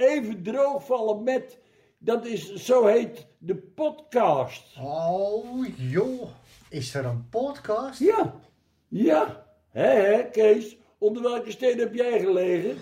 [0.00, 1.58] even droogvallen met.
[1.98, 4.76] Dat is, zo heet de podcast.
[4.78, 6.28] Oh joh,
[6.68, 7.98] is er een podcast?
[7.98, 8.34] Ja,
[8.88, 9.46] ja.
[9.68, 12.76] Hé, hé, Kees, onder welke steen heb jij gelegen?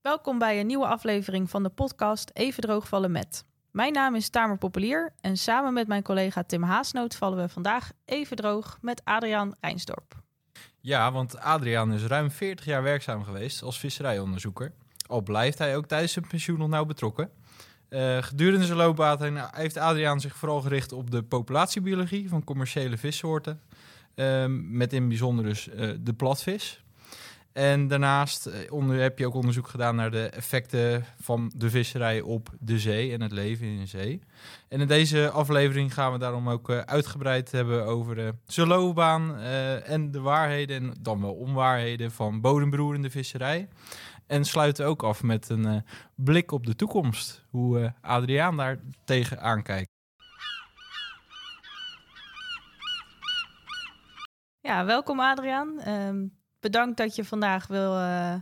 [0.00, 3.44] Welkom bij een nieuwe aflevering van de podcast Even droogvallen met.
[3.76, 7.92] Mijn naam is Tamer Populier en samen met mijn collega Tim Haasnoot vallen we vandaag
[8.04, 10.14] even droog met Adriaan Rijnsdorp.
[10.80, 14.72] Ja, want Adriaan is ruim 40 jaar werkzaam geweest als visserijonderzoeker.
[15.06, 17.30] Al blijft hij ook tijdens zijn pensioen nog nauw betrokken.
[17.88, 23.60] Uh, gedurende zijn loopbaan heeft Adriaan zich vooral gericht op de populatiebiologie van commerciële vissoorten.
[24.14, 26.84] Uh, met in bijzonder dus uh, de platvis.
[27.56, 32.20] En daarnaast eh, onder, heb je ook onderzoek gedaan naar de effecten van de visserij
[32.20, 34.22] op de zee en het leven in de zee.
[34.68, 39.38] En in deze aflevering gaan we daarom ook uh, uitgebreid hebben over uh, zijn loopbaan
[39.38, 43.68] uh, en de waarheden, en dan wel onwaarheden van bodembroerende visserij.
[44.26, 45.84] En sluiten ook af met een
[46.14, 49.90] blik op de toekomst, hoe Adriaan daar tegen aankijkt.
[54.60, 55.88] Ja, welkom Adriaan.
[55.88, 58.34] Um bedankt dat je vandaag wil uh,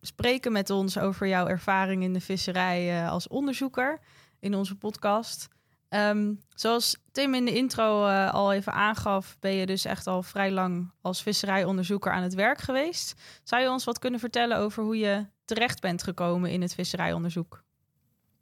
[0.00, 3.98] spreken met ons over jouw ervaring in de visserij uh, als onderzoeker
[4.40, 5.48] in onze podcast.
[5.88, 10.22] Um, zoals Tim in de intro uh, al even aangaf, ben je dus echt al
[10.22, 13.20] vrij lang als visserijonderzoeker aan het werk geweest.
[13.42, 17.64] Zou je ons wat kunnen vertellen over hoe je terecht bent gekomen in het visserijonderzoek?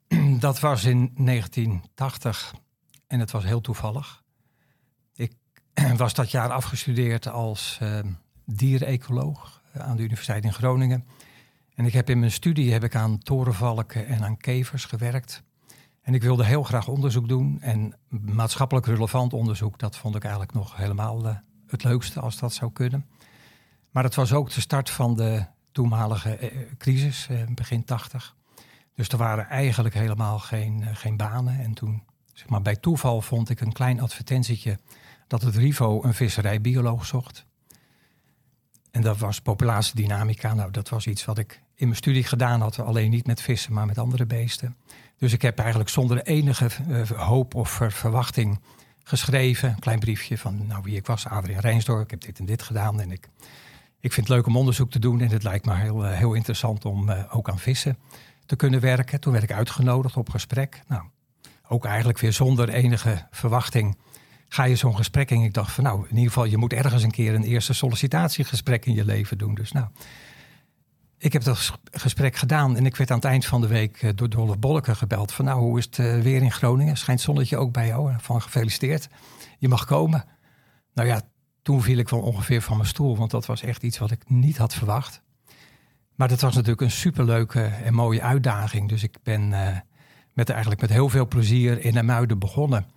[0.39, 2.55] Dat was in 1980
[3.07, 4.23] en het was heel toevallig.
[5.15, 5.33] Ik
[5.97, 8.13] was dat jaar afgestudeerd als ehm,
[8.45, 11.05] dierenecoloog eh, aan de Universiteit in Groningen.
[11.75, 15.43] En ik heb in mijn studie heb ik aan torenvalken en aan kevers gewerkt.
[16.05, 17.61] En ik wilde heel graag onderzoek doen.
[17.61, 22.53] En maatschappelijk relevant onderzoek, dat vond ik eigenlijk nog helemaal uh, het leukste als dat
[22.53, 23.07] zou kunnen.
[23.91, 28.37] Maar het was ook de start van de toenmalige eh, crisis, eh, begin 80.
[28.95, 31.59] Dus er waren eigenlijk helemaal geen, geen banen.
[31.59, 32.03] En toen,
[32.33, 34.79] zeg maar, bij toeval vond ik een klein advertentietje
[35.27, 37.47] dat het RIVO een visserijbioloog zocht.
[38.95, 40.55] En dat was populatiedynamica.
[40.55, 42.79] Nou, dat was iets wat ik in mijn studie gedaan had.
[42.79, 44.77] Alleen niet met vissen, maar met andere beesten.
[45.19, 48.61] Dus ik heb eigenlijk zonder enige uh, hoop of verwachting
[49.03, 49.69] geschreven.
[49.69, 52.05] Een klein briefje van nou, wie ik was, Adriaan Rijnsdorp.
[52.05, 53.01] Ik heb dit en dit gedaan.
[53.01, 53.29] En ik,
[54.01, 55.21] ik vind het leuk om onderzoek te doen.
[55.21, 57.99] En het lijkt me heel, uh, heel interessant om uh, ook aan vissen
[58.47, 59.21] te kunnen werken.
[59.21, 60.83] Toen werd ik uitgenodigd op gesprek.
[60.89, 61.03] Nou,
[61.69, 63.97] ook eigenlijk weer zonder enige verwachting
[64.55, 65.41] ga je zo'n gesprek in.
[65.41, 68.87] Ik dacht van nou, in ieder geval, je moet ergens een keer een eerste sollicitatiegesprek
[68.87, 69.55] in je leven doen.
[69.55, 69.87] Dus nou,
[71.19, 74.11] ik heb dat gesprek gedaan en ik werd aan het eind van de week uh,
[74.15, 75.33] door Dolph Bolleke gebeld.
[75.33, 76.97] Van nou, hoe is het uh, weer in Groningen?
[76.97, 78.13] Schijnt zonnetje ook bij jou?
[78.19, 79.09] Van gefeliciteerd,
[79.59, 80.25] je mag komen.
[80.93, 81.21] Nou ja,
[81.63, 84.23] toen viel ik wel ongeveer van mijn stoel, want dat was echt iets wat ik
[84.29, 85.23] niet had verwacht.
[86.15, 88.89] Maar dat was natuurlijk een superleuke en mooie uitdaging.
[88.89, 89.69] Dus ik ben uh,
[90.33, 92.94] met, eigenlijk met heel veel plezier in Muiden begonnen.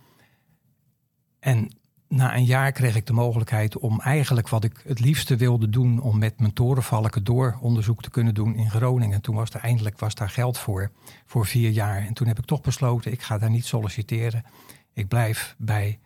[1.48, 1.70] En
[2.08, 6.00] na een jaar kreeg ik de mogelijkheid om eigenlijk wat ik het liefste wilde doen,
[6.00, 9.20] om met mijn torenvalken door onderzoek te kunnen doen in Groningen.
[9.20, 10.90] Toen was er eindelijk was daar geld voor,
[11.26, 12.06] voor vier jaar.
[12.06, 14.44] En toen heb ik toch besloten, ik ga daar niet solliciteren.
[14.92, 15.98] Ik blijf bij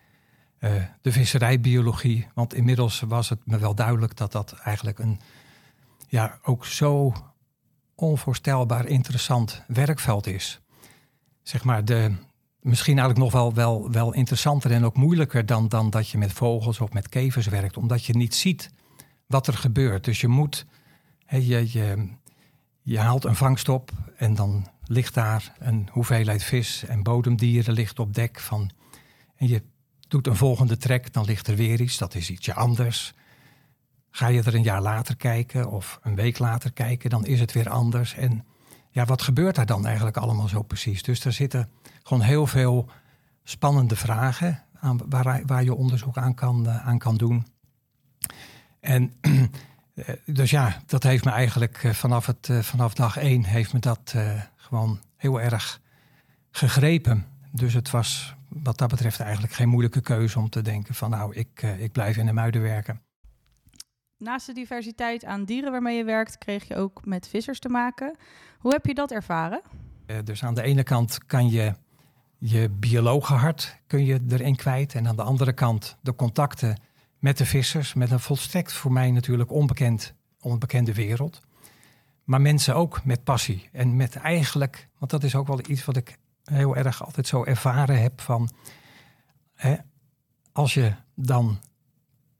[0.58, 0.70] uh,
[1.00, 2.26] de visserijbiologie.
[2.34, 5.20] Want inmiddels was het me wel duidelijk dat dat eigenlijk een
[6.08, 7.12] ja, ook zo
[7.94, 10.60] onvoorstelbaar interessant werkveld is.
[11.42, 12.14] Zeg maar, de,
[12.62, 16.32] misschien eigenlijk nog wel, wel, wel interessanter en ook moeilijker dan, dan dat je met
[16.32, 18.70] vogels of met kevers werkt, omdat je niet ziet
[19.26, 20.04] wat er gebeurt.
[20.04, 20.66] Dus je moet,
[21.28, 22.08] je, je,
[22.82, 27.98] je haalt een vangst op en dan ligt daar een hoeveelheid vis en bodemdieren ligt
[27.98, 28.70] op dek van.
[29.36, 29.62] En je
[30.08, 33.14] doet een volgende trek, dan ligt er weer iets, dat is ietsje anders.
[34.10, 37.52] Ga je er een jaar later kijken of een week later kijken, dan is het
[37.52, 38.14] weer anders.
[38.14, 38.44] En
[38.90, 41.02] ja, wat gebeurt daar dan eigenlijk allemaal zo precies?
[41.02, 41.70] Dus er zitten
[42.02, 42.90] gewoon heel veel
[43.42, 47.46] spannende vragen aan, waar, waar je onderzoek aan kan, uh, aan kan doen.
[48.80, 49.12] En
[50.26, 54.14] dus ja, dat heeft me eigenlijk uh, vanaf, het, vanaf dag één heeft me dat
[54.56, 55.80] gewoon heel erg
[56.50, 57.26] gegrepen.
[57.50, 61.34] Dus het was wat dat betreft eigenlijk geen moeilijke keuze om te denken van nou,
[61.34, 63.00] ik, ik blijf in de muiden werken.
[64.16, 68.16] Naast de diversiteit aan dieren waarmee je werkt, kreeg je ook met vissers te maken.
[68.58, 69.62] Hoe heb je dat ervaren?
[70.24, 71.74] dus aan de ene kant kan je
[72.44, 74.94] je biologenhart kun je erin kwijt.
[74.94, 76.80] En aan de andere kant de contacten
[77.18, 81.40] met de vissers, met een volstrekt voor mij natuurlijk onbekend, onbekende wereld.
[82.24, 85.96] Maar mensen ook met passie en met eigenlijk, want dat is ook wel iets wat
[85.96, 88.50] ik heel erg altijd zo ervaren heb van,
[89.54, 89.76] hè,
[90.52, 91.58] als je dan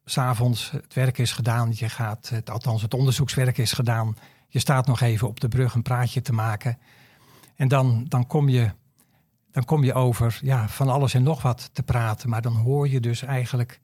[0.04, 4.16] s'avonds het werk is gedaan, je gaat, het, althans het onderzoekswerk is gedaan,
[4.48, 6.78] je staat nog even op de brug een praatje te maken.
[7.56, 8.70] En dan, dan, kom, je,
[9.52, 12.88] dan kom je over ja, van alles en nog wat te praten, maar dan hoor
[12.88, 13.80] je dus eigenlijk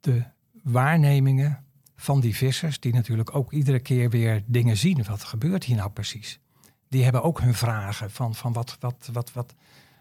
[0.00, 0.24] de
[0.62, 1.64] waarnemingen
[1.96, 5.04] van die vissers, die natuurlijk ook iedere keer weer dingen zien.
[5.04, 6.40] Wat gebeurt hier nou precies?
[6.88, 9.54] Die hebben ook hun vragen van, van wat, wat, wat, wat,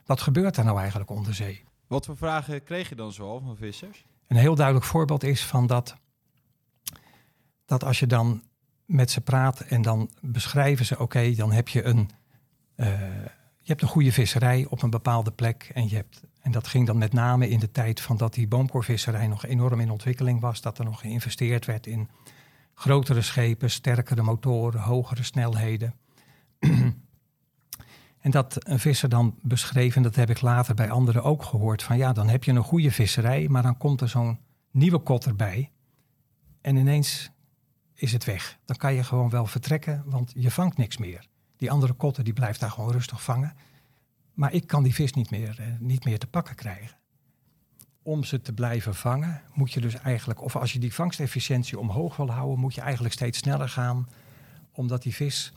[0.05, 1.63] wat gebeurt er nou eigenlijk onder zee?
[1.87, 4.05] Wat voor vragen kreeg je dan zoal van vissers?
[4.27, 5.95] Een heel duidelijk voorbeeld is van dat,
[7.65, 8.43] dat als je dan
[8.85, 12.09] met ze praat en dan beschrijven ze, oké, dan heb je een,
[12.75, 12.99] uh,
[13.61, 16.87] je hebt een goede visserij op een bepaalde plek en je hebt en dat ging
[16.87, 20.61] dan met name in de tijd van dat die boomkorvisserij nog enorm in ontwikkeling was.
[20.61, 22.09] Dat er nog geïnvesteerd werd in
[22.73, 25.95] grotere schepen, sterkere motoren, hogere snelheden.
[28.25, 31.83] en dat een visser dan beschreef, en dat heb ik later bij anderen ook gehoord,
[31.83, 34.39] van ja, dan heb je een goede visserij, maar dan komt er zo'n
[34.71, 35.71] nieuwe kot erbij.
[36.61, 37.31] En ineens
[37.95, 38.57] is het weg.
[38.65, 41.27] Dan kan je gewoon wel vertrekken, want je vangt niks meer.
[41.61, 43.55] Die andere kotter die blijft daar gewoon rustig vangen.
[44.33, 46.97] Maar ik kan die vis niet meer, eh, niet meer te pakken krijgen.
[48.01, 52.15] Om ze te blijven vangen, moet je dus eigenlijk, of als je die vangstefficiëntie omhoog
[52.15, 54.09] wil houden, moet je eigenlijk steeds sneller gaan.
[54.71, 55.53] Omdat die vis,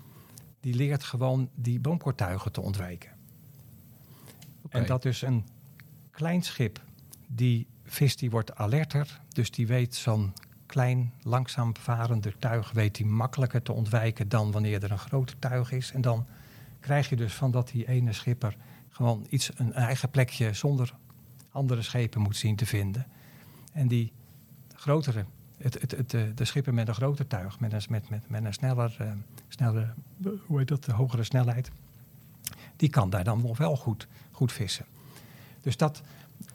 [0.60, 3.10] die leert gewoon die boomkortuigen te ontwijken.
[4.68, 5.46] En dat dus een
[6.10, 6.82] klein schip,
[7.26, 9.20] die vis die wordt alerter.
[9.28, 10.32] Dus die weet zo'n
[10.74, 15.72] klein, langzaam varende tuig, weet die makkelijker te ontwijken dan wanneer er een groter tuig
[15.72, 15.92] is.
[15.92, 16.26] En dan
[16.80, 18.56] krijg je dus van dat die ene schipper
[18.88, 20.94] gewoon iets, een eigen plekje zonder
[21.50, 23.06] andere schepen moet zien te vinden.
[23.72, 24.12] En die
[24.74, 25.24] grotere,
[25.56, 28.54] het, het, het, de schipper met een groter tuig, met een, met, met, met een
[28.54, 29.12] sneller, uh,
[29.48, 29.94] sneller,
[30.46, 31.70] hoe heet dat, de hogere snelheid,
[32.76, 34.84] die kan daar dan nog wel goed, goed vissen.
[35.60, 36.02] Dus dat,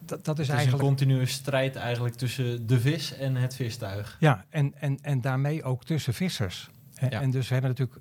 [0.10, 0.84] dat, dat is het is eigenlijk...
[0.84, 4.18] een continue strijd eigenlijk tussen de vis en het vistuig.
[4.20, 6.70] Ja, en, en, en daarmee ook tussen vissers.
[6.94, 7.10] Ja.
[7.10, 8.00] En dus we hebben natuurlijk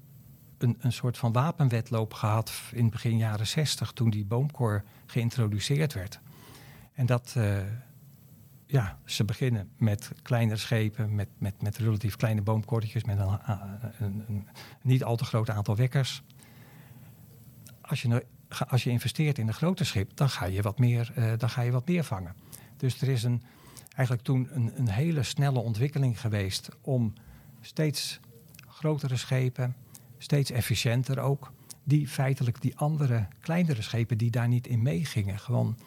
[0.59, 6.21] een, een soort van wapenwetloop gehad in begin jaren 60 toen die boomkor geïntroduceerd werd.
[6.93, 7.59] En dat, uh,
[8.67, 13.39] ja, ze beginnen met kleinere schepen, met, met, met relatief kleine boomkorretjes, met een,
[13.99, 14.49] een, een,
[14.83, 16.23] niet al te groot aantal wekkers.
[17.81, 18.25] Als je,
[18.69, 21.63] als je investeert in een groter schip, dan ga je wat meer, uh, dan ga
[21.63, 22.35] je wat meer vangen.
[22.77, 23.43] Dus er is een,
[23.95, 27.13] eigenlijk toen een, een hele snelle ontwikkeling geweest om
[27.61, 28.21] steeds
[28.67, 29.77] grotere schepen,
[30.19, 31.53] steeds efficiënter ook.
[31.85, 35.79] Die feitelijk die andere, kleinere schepen die daar niet in meegingen, gewoon,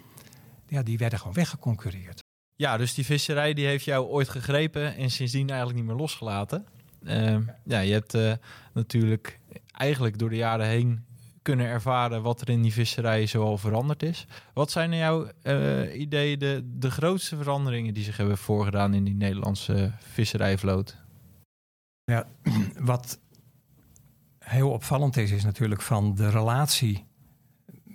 [0.67, 2.23] ja, die werden gewoon weggeconcureerd.
[2.55, 6.65] Ja, dus die visserij die heeft jou ooit gegrepen en sindsdien eigenlijk niet meer losgelaten.
[7.03, 8.33] Uh, ja, je hebt uh,
[8.73, 9.39] natuurlijk
[9.71, 11.05] eigenlijk door de jaren heen
[11.41, 14.27] kunnen ervaren wat er in die visserij zoal veranderd is.
[14.53, 19.03] Wat zijn in jouw uh, idee de, de grootste veranderingen die zich hebben voorgedaan in
[19.03, 20.97] die Nederlandse visserijvloot?
[22.03, 22.27] Ja,
[22.79, 23.19] wat
[24.39, 27.05] heel opvallend is, is natuurlijk van de relatie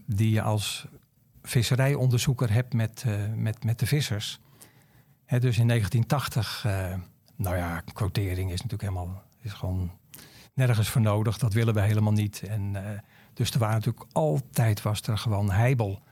[0.07, 0.87] die je als
[1.43, 4.41] visserijonderzoeker hebt met, uh, met, met de vissers.
[5.27, 6.95] Dus in 1980, uh,
[7.37, 9.91] nou ja, quotering is natuurlijk helemaal, is gewoon
[10.55, 11.39] nergens voor nodig.
[11.39, 12.43] Dat willen we helemaal niet.
[12.43, 12.77] En,
[13.37, 16.03] dus er waren natuurlijk altijd, was er gewoon heibel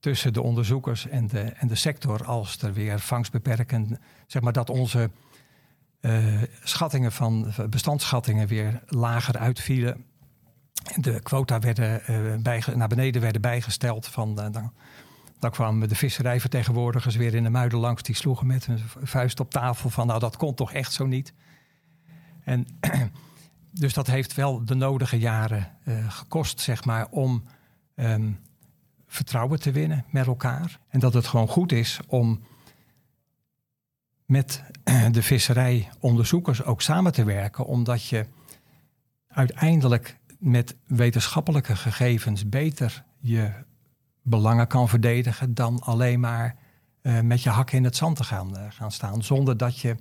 [0.00, 2.24] tussen de onderzoekers en de, en de sector.
[2.24, 5.10] Als er weer vangstbeperkend, zeg maar dat onze
[6.00, 10.04] uh, schattingen van bestandsschattingen weer lager uitvielen.
[10.96, 14.06] De quota werden, uh, bij, naar beneden werden bijgesteld.
[14.06, 14.72] Van, uh, dan,
[15.38, 18.02] dan kwamen de visserijvertegenwoordigers weer in de muiden langs.
[18.02, 21.32] Die sloegen met hun vuist op tafel van nou dat kon toch echt zo niet.
[22.44, 22.66] En
[23.78, 25.70] dus dat heeft wel de nodige jaren
[26.08, 27.44] gekost, zeg maar, om
[27.94, 28.38] um,
[29.06, 30.78] vertrouwen te winnen met elkaar.
[30.88, 32.40] En dat het gewoon goed is om
[34.26, 34.62] met
[35.10, 38.26] de visserijonderzoekers ook samen te werken, omdat je
[39.28, 43.52] uiteindelijk met wetenschappelijke gegevens beter je
[44.22, 46.56] belangen kan verdedigen dan alleen maar
[47.02, 49.96] uh, met je hak in het zand te gaan, uh, gaan staan, zonder dat je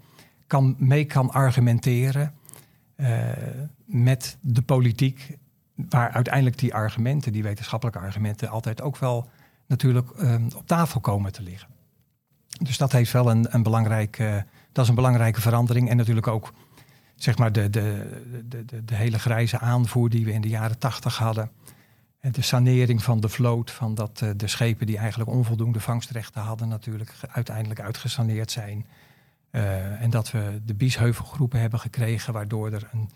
[0.48, 2.34] kan, mee kan argumenteren
[3.85, 5.37] met de politiek,
[5.75, 9.29] waar uiteindelijk die argumenten, die wetenschappelijke argumenten, altijd ook wel
[9.67, 10.09] natuurlijk
[10.55, 11.69] op tafel komen te liggen.
[12.61, 15.89] Dus dat heeft wel een, een belangrijke, dat is een belangrijke verandering.
[15.89, 16.53] En natuurlijk ook
[17.15, 21.17] zeg maar de, de, de, de, hele grijze aanvoer die we in de jaren tachtig
[21.17, 21.51] hadden.
[22.19, 26.41] En de sanering van de vloot, van dat uh, de schepen die eigenlijk onvoldoende vangstrechten
[26.41, 28.85] hadden, natuurlijk uiteindelijk uitgesaneerd zijn.
[29.55, 33.09] Uh, en dat we de biesheuvelgroepen hebben gekregen, waardoor er een,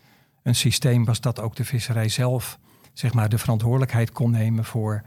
[0.43, 2.60] een systeem was dat ook de visserij zelf
[2.93, 5.03] zeg maar, de verantwoordelijkheid kon nemen voor,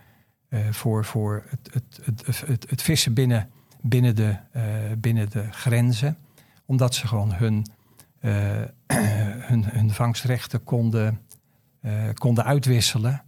[0.49, 3.51] uh, voor, voor het, het, het, het, het vissen binnen
[3.83, 4.63] binnen de, eh,
[4.99, 6.17] binnen de grenzen.
[6.67, 7.67] Omdat ze gewoon hun,
[8.21, 8.63] eh,
[9.49, 11.21] hun, hun vangstrechten konden,
[11.81, 13.23] eh, konden uitwisselen.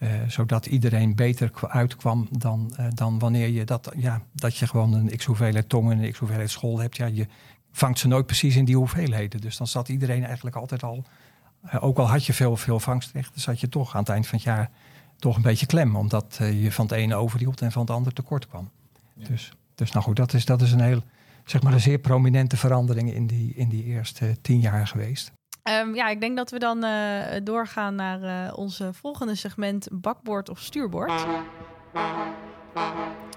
[0.00, 4.66] Eh, zodat iedereen beter kwa- uitkwam dan, eh, dan wanneer je dat, ja, dat je
[4.66, 6.96] gewoon een x hoeveelheid tongen en een x hoeveelheid school hebt.
[6.96, 7.26] Ja, je
[7.72, 9.40] vangt ze nooit precies in die hoeveelheden.
[9.40, 11.04] Dus dan zat iedereen eigenlijk altijd al,
[11.62, 14.34] eh, ook al had je veel, veel vangstrechten, zat je toch aan het eind van
[14.38, 14.70] het jaar
[15.16, 15.96] toch een beetje klem.
[15.96, 18.70] Omdat je van het ene overhield en van het ander tekort kwam.
[19.28, 21.02] Dus, dus nou goed, dat is, dat is een heel,
[21.44, 25.32] zeg maar een zeer prominente verandering in die, in die eerste tien jaar geweest.
[25.70, 30.48] Ehm, ja, ik denk dat we dan eh, doorgaan naar eh, onze volgende segment bakboord
[30.48, 31.26] of stuurboord.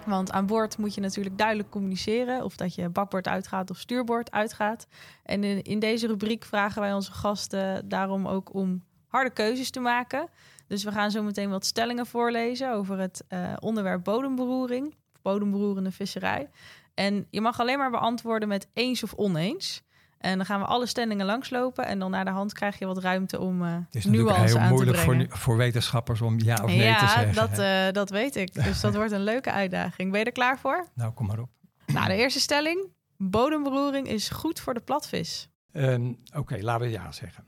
[0.05, 4.31] Want aan boord moet je natuurlijk duidelijk communiceren of dat je bakboord uitgaat of stuurboord
[4.31, 4.87] uitgaat.
[5.23, 9.79] En in, in deze rubriek vragen wij onze gasten daarom ook om harde keuzes te
[9.79, 10.29] maken.
[10.67, 16.49] Dus we gaan zo meteen wat stellingen voorlezen over het eh, onderwerp bodemberoering, bodemberoerende visserij.
[16.93, 19.83] En je mag alleen maar beantwoorden met eens of oneens.
[20.23, 21.85] En dan gaan we alle stellingen langslopen.
[21.85, 24.67] En dan naar de hand krijg je wat ruimte om is natuurlijk nuance heel aan
[24.67, 25.27] te moeilijk voor, brengen.
[25.29, 27.33] nu- voor wetenschappers om ja of nee te ja, zeggen.
[27.33, 27.87] dat, hè.
[27.87, 28.53] eh, dat weet ik.
[28.53, 30.11] Dus dat wordt een leuke uitdaging.
[30.11, 30.87] Ben je er klaar voor?
[30.93, 31.49] nou, kom maar op.
[31.85, 32.87] Nou, de eerste stelling.
[33.17, 35.47] Bodemberoering is goed voor de platvis.
[35.71, 37.45] Ehm, Oké, laten we ja zeggen.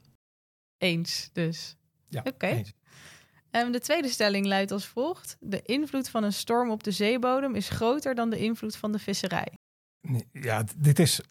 [0.77, 1.75] Eens dus.
[2.09, 2.61] Ja, Oké.
[3.51, 5.37] En de tweede stelling luidt als volgt.
[5.39, 8.99] De invloed van een storm op de zeebodem is groter dan de invloed van de
[8.99, 9.51] visserij.
[10.31, 11.21] Ja, dit is,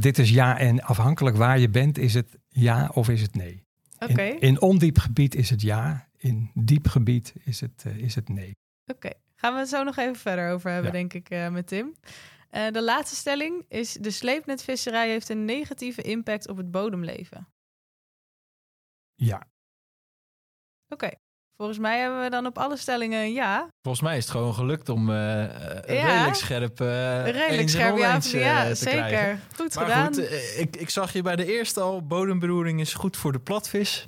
[0.00, 3.64] dit is ja en afhankelijk waar je bent is het ja of is het nee.
[3.98, 8.14] Oké, In, in ondiep gebied is het ja, in diep gebied is het, eh, is
[8.14, 8.56] het nee.
[8.86, 9.10] oké.
[9.34, 10.96] Gaan we het zo nog even verder over hebben, Ja.
[10.98, 11.94] denk ik, eh, met Tim.
[12.50, 13.92] Eh, de laatste stelling is...
[13.92, 17.48] de sleepnetvisserij heeft een negatieve impact op het bodemleven.
[19.14, 19.46] Ja,
[20.88, 21.10] Oké.
[21.56, 23.68] Volgens mij hebben we dan op alle stellingen een ja.
[23.82, 25.50] Volgens mij is het gewoon gelukt om eh, eh,
[26.00, 26.06] Ja.
[26.12, 29.06] redelijk scherp eh Redelijk scherp ja, eh, ja te zeker.
[29.06, 29.40] krijgen.
[29.56, 30.06] Goed Maar gedaan.
[30.14, 34.06] goed, ik, ik zag je bij de eerste al, bodemberoering is goed voor de platvis.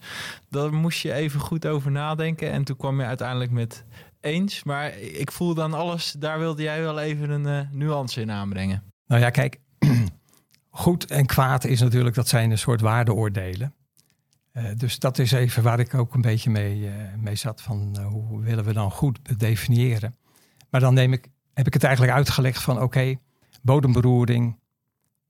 [0.48, 2.50] Daar moest je even goed over nadenken.
[2.50, 3.84] En toen kwam je uiteindelijk met
[4.20, 4.64] eens.
[4.64, 8.82] Maar ik voel dan alles, daar wilde jij wel even een nuance in aanbrengen.
[9.06, 9.58] nou ja, kijk,
[10.70, 13.74] goed en kwaad is natuurlijk, dat zijn een soort waardeoordelen.
[14.58, 17.96] Eh, dus dat is even waar ik ook een beetje mee, eh, mee zat van
[17.98, 20.16] eh, hoe willen we dan goed definiëren.
[20.70, 23.16] Maar dan neem ik, heb ik het eigenlijk uitgelegd van oké,
[23.62, 24.58] bodemberoering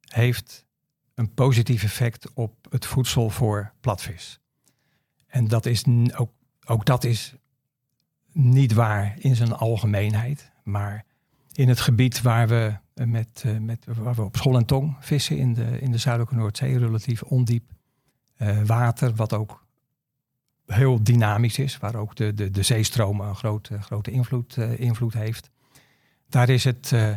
[0.00, 0.66] heeft
[1.14, 4.40] een positief effect op het voedsel voor platvis.
[5.26, 5.85] En dat is
[6.16, 6.32] ook,
[6.66, 7.35] ook dat is
[8.32, 11.04] niet waar in zijn algemeenheid, maar
[11.52, 15.54] in het gebied waar we, met, met, waar we op school en tong vissen in
[15.54, 17.76] de, in de zuidelijke Noordzee, relatief ondiep
[18.38, 19.66] eh, water, wat ook
[20.66, 25.12] heel dynamisch is, waar ook de, de, de zeestromen een grote, grote invloed, eh, invloed
[25.12, 25.50] heeft.
[26.28, 27.16] Daar is het, eh,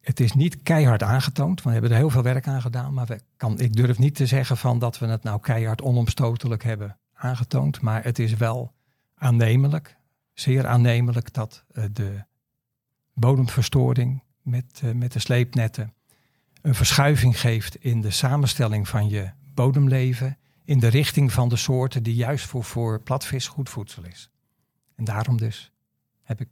[0.00, 3.20] het is niet keihard aangetoond, we hebben er heel veel werk aan gedaan, maar we
[3.36, 7.80] kan, ik durf niet te zeggen van dat we het nou keihard onomstotelijk hebben aangetoond,
[7.80, 8.72] maar het is wel
[9.14, 9.96] aannemelijk,
[10.34, 12.24] zeer aannemelijk dat eh, de
[13.14, 15.94] bodemverstoring met, eh, met de sleepnetten
[16.62, 22.02] een verschuiving geeft in de samenstelling van je bodemleven in de richting van de soorten
[22.02, 24.30] die juist voor, voor platvis goed voedsel is.
[24.94, 25.72] En daarom dus
[26.22, 26.48] heb ik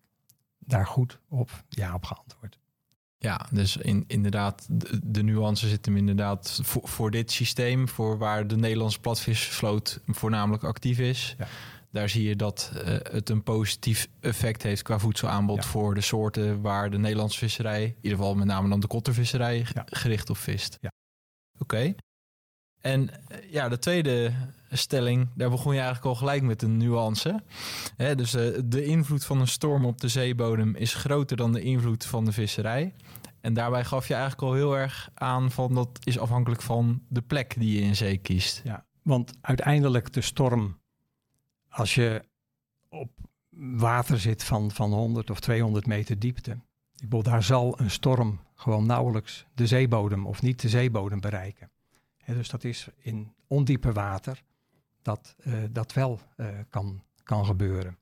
[0.59, 2.59] daar goed op ja op geantwoord.
[3.19, 8.19] Ja, dus in, inderdaad, de, de nuance zit hem inderdaad voor, voor dit systeem, voor
[8.19, 11.35] waar de Nederlandse platvisvloot voornamelijk actief is.
[11.38, 11.47] Ja.
[11.92, 15.68] Daar zie je dat eh, het een positief effect heeft qua voedselaanbod Ja.
[15.68, 19.66] voor de soorten waar de Nederlandse visserij, in ieder geval met name dan de kottervisserij,
[19.75, 19.82] Ja.
[19.87, 20.76] gericht op vist.
[20.80, 20.90] Ja.
[21.59, 21.94] Oké.
[22.80, 24.32] En eh, ja, de tweede
[24.70, 27.42] stelling, daar begon je eigenlijk al gelijk met een nuance.
[27.97, 32.04] Dus eh, de invloed van een storm op de zeebodem is groter dan de invloed
[32.06, 32.94] van de visserij.
[33.40, 37.23] En daarbij gaf je eigenlijk al heel erg aan van dat is afhankelijk van de
[37.23, 38.61] plek die je in zee kiest.
[38.64, 40.80] Ja, want uiteindelijk de storm,
[41.71, 42.25] als je
[42.89, 43.11] op
[43.77, 46.50] water zit van, van 100 of 200 meter diepte,
[46.95, 51.71] ik bedoel, daar zal een storm gewoon nauwelijks de zeebodem of niet de zeebodem bereiken.
[52.27, 54.43] Dus dat is in ondiepe water
[55.03, 57.99] dat eh, dat wel eh, kan, kan gebeuren.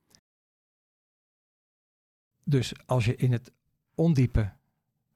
[2.44, 3.52] Dus als je in het
[3.94, 4.52] ondiepe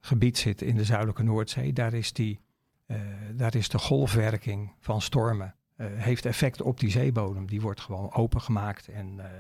[0.01, 2.41] gebied zit in de zuidelijke Noordzee, daar is, die,
[2.87, 3.01] eh,
[3.35, 5.55] daar is de golfwerking van stormen
[5.87, 7.47] heeft effect op die zeebodem.
[7.47, 9.31] Die wordt gewoon opengemaakt en eh,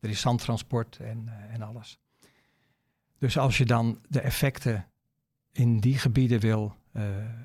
[0.00, 1.98] er is zandtransport en, eh, en alles.
[3.18, 4.86] Dus als je dan de effecten
[5.52, 7.02] in die gebieden wil, eh,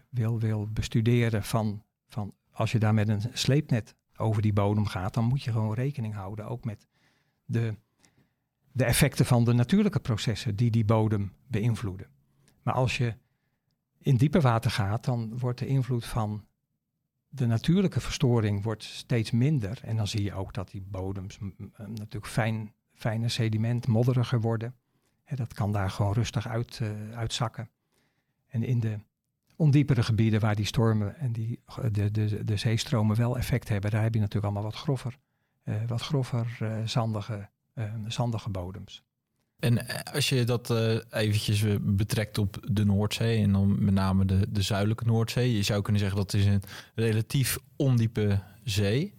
[0.09, 5.13] wil, wil bestuderen van, van als je daar met een sleepnet over die bodem gaat,
[5.13, 6.87] dan moet je gewoon rekening houden ook met
[7.45, 7.75] de
[8.71, 12.07] de effecten van de natuurlijke processen die die bodem beïnvloeden.
[12.63, 13.15] Maar als je
[13.97, 16.45] in dieper water gaat, dan wordt de invloed van
[17.33, 19.79] de natuurlijke verstoring wordt steeds minder.
[19.83, 24.41] En dan zie je ook dat die bodems m, m, natuurlijk fijn, fijne sediment, modderiger
[24.41, 24.75] worden.
[25.23, 27.69] Hè, dat kan daar gewoon rustig uit, eh, uitzakken.
[28.47, 28.99] En in de
[29.55, 31.59] ondiepere gebieden waar die stormen en die,
[31.91, 35.17] de, de, de zeestromen wel effect hebben, daar heb je natuurlijk allemaal wat grover,
[35.63, 39.03] eh, wat grover eh, zandige, eh, zandige bodems.
[39.61, 43.93] En eh, als je dat eh eventjes eh, betrekt op de Noordzee en dan met
[43.93, 45.55] name de, de zuidelijke Noordzee.
[45.55, 46.63] Je zou kunnen zeggen dat is een
[46.95, 49.13] relatief ondiepe zee.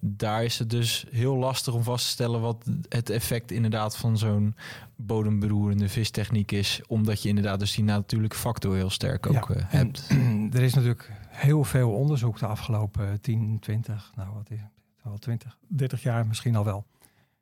[0.00, 4.18] Daar is het dus heel lastig om vast te stellen wat het effect inderdaad van
[4.18, 4.54] zo'n
[4.96, 6.80] bodemberoerende vistechniek is.
[6.86, 10.08] Omdat je inderdaad dus die natuurlijke factor heel sterk ook Ja, hebt.
[10.56, 14.70] er is natuurlijk heel veel onderzoek de afgelopen 10, 20, nou wat is het,
[15.02, 16.86] wel 20, 30 jaar misschien al wel,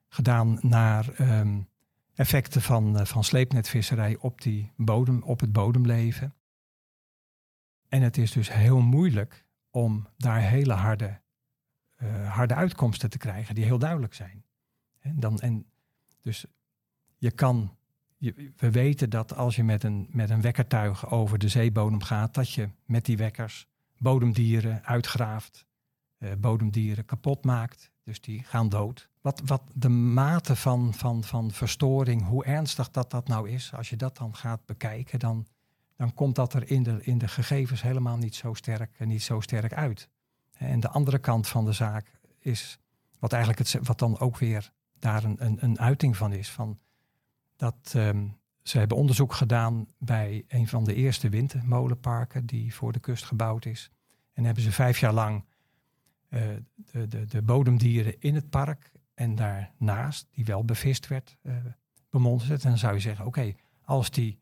[0.08, 1.58] gedaan naar ehm,
[2.18, 6.34] effecten van, eh, van sleepnetvisserij op, die bodem, op het bodemleven.
[7.88, 11.20] En het is dus heel moeilijk om daar hele harde,
[11.96, 14.44] eh, harde uitkomsten te krijgen die heel duidelijk zijn.
[15.02, 15.66] Dan, en
[16.22, 16.46] dus
[17.16, 17.76] je kan,
[18.16, 22.34] je, we weten dat als je met een, met een wekkertuig over de zeebodem gaat,
[22.34, 23.66] dat je met die wekkers
[23.98, 25.66] bodemdieren uitgraaft,
[26.38, 27.90] bodemdieren kapot maakt.
[28.04, 29.08] Dus die gaan dood.
[29.20, 33.90] Wat, wat de mate van, van, van verstoring, hoe ernstig dat, dat nou is, als
[33.90, 35.46] je dat dan gaat bekijken, dan,
[35.96, 39.40] dan komt dat er in de, in de gegevens helemaal niet zo sterk, niet zo
[39.40, 40.08] sterk uit.
[40.52, 42.78] En de andere kant van de zaak is,
[43.18, 46.78] wat eigenlijk het, wat dan ook weer daar een, een, een uiting van is, van
[47.56, 48.26] dat ehm,
[48.62, 53.64] ze hebben onderzoek gedaan bij een van de eerste windmolenparken die voor de kust gebouwd
[53.64, 53.90] is.
[54.32, 55.47] En hebben ze vijf jaar lang eh,
[56.28, 61.54] de, de, de bodemdieren in het park en daarnaast, die wel bevist werd, eh
[62.10, 62.62] bemonsterd.
[62.62, 63.54] En dan zou je zeggen, oké,
[63.84, 64.40] als die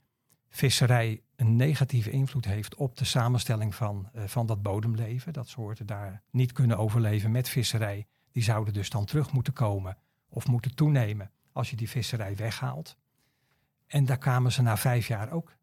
[0.49, 5.87] visserij een negatieve invloed heeft op de samenstelling van, eh, van dat bodemleven, dat soorten
[5.87, 9.97] daar niet kunnen overleven met visserij, die zouden dus dan terug moeten komen
[10.29, 12.97] of moeten toenemen als je die visserij weghaalt.
[13.87, 15.57] En daar kwamen ze na vijf jaar ook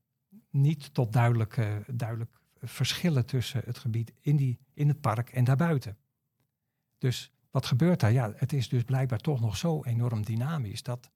[0.50, 5.98] niet tot duidelijke, duidelijk verschillen tussen het gebied in, die, in het park en daarbuiten.
[7.04, 8.12] Dus wat gebeurt daar?
[8.12, 11.10] Ja, het is dus blijkbaar toch nog zo enorm dynamisch dat,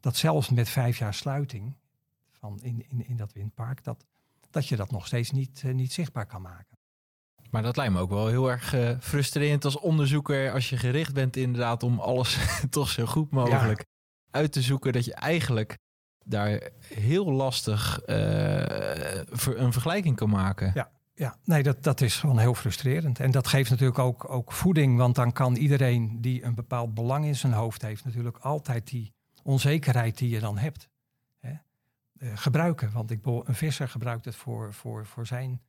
[0.00, 1.76] dat zelfs met vijf jaar sluiting
[2.32, 4.04] van in, in, in dat windpark, dat,
[4.50, 6.78] dat je dat nog steeds niet, eh, niet zichtbaar kan maken.
[7.50, 11.14] Maar dat lijkt me ook wel heel erg eh, frustrerend als onderzoeker als je gericht
[11.14, 12.38] bent inderdaad om alles
[12.70, 13.84] toch zo goed mogelijk
[14.30, 14.92] uit te zoeken.
[14.92, 15.78] Dat je eigenlijk
[16.24, 19.14] daar heel lastig eh,
[19.56, 20.70] een vergelijking kan maken.
[20.74, 20.90] Ja.
[21.18, 23.20] Ja, nee, dat, dat is gewoon heel frustrerend.
[23.20, 27.24] En dat geeft natuurlijk ook, ook voeding, want dan kan iedereen die een bepaald belang
[27.24, 30.88] in zijn hoofd heeft, natuurlijk altijd die onzekerheid die je dan hebt,
[31.38, 31.52] hè,
[32.18, 32.92] eh, gebruiken.
[32.92, 35.60] Want ik, een visser gebruikt het voor, voor, voor zijn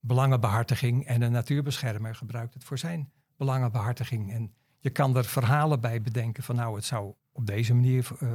[0.00, 4.32] belangenbehartiging en een natuurbeschermer gebruikt het voor zijn belangenbehartiging.
[4.32, 8.30] En je kan er verhalen bij bedenken van nou, het zou op deze manier, eh,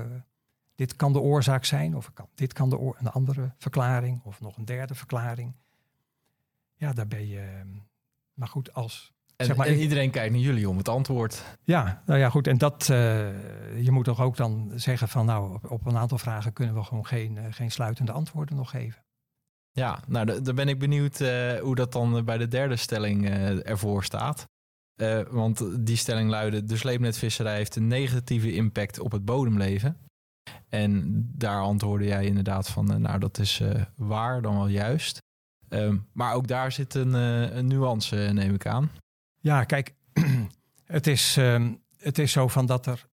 [0.75, 4.57] dit kan de oorzaak zijn, of kan, dit kan de een andere verklaring, of nog
[4.57, 5.55] een derde verklaring.
[6.81, 7.39] Ja, daar ben je.
[7.39, 7.65] eh,
[8.33, 9.11] Maar goed, als.
[9.35, 11.43] En, zeg maar, en ik- iedereen kijkt naar jullie om het antwoord.
[11.63, 12.47] Ja, nou ja, goed.
[12.47, 12.89] En dat.
[12.89, 15.25] eh, je moet toch ook dan zeggen van.
[15.25, 18.69] Nou, op, op een aantal vragen kunnen we gewoon geen, eh, geen sluitende antwoorden nog
[18.69, 19.03] geven.
[19.71, 23.29] Ja, nou, da- dan ben ik benieuwd eh, hoe dat dan bij de derde stelling
[23.63, 24.47] ervoor staat.
[25.29, 29.97] Want die stelling luidde: de sleepnetvisserij heeft een negatieve impact op het bodemleven.
[30.69, 31.05] En
[31.37, 33.61] daar antwoordde jij inderdaad van: nou, dat is
[33.95, 35.19] waar, dan wel juist.
[35.71, 38.91] Ehm, maar ook daar zit een, eh, een nuance, eh, neem ik aan.
[39.39, 39.95] Ja, kijk.
[40.85, 43.09] het, is, ehm, het is zo van dat er.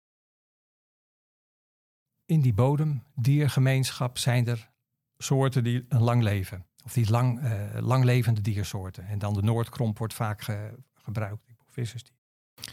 [2.24, 4.70] In die bodemdiergemeenschap zijn er
[5.18, 6.66] soorten die een lang leven.
[6.84, 9.06] Of die lang, eh, langlevende diersoorten.
[9.06, 11.44] En dan de Noordkromp wordt vaak ge- gebruikt.
[11.66, 12.12] Vissers die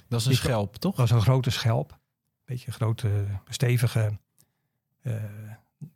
[0.07, 0.95] Dat is een Die- schelp, toch?
[0.95, 1.99] Dat was een grote schelp.
[2.45, 4.19] Beetje een grote, stevige,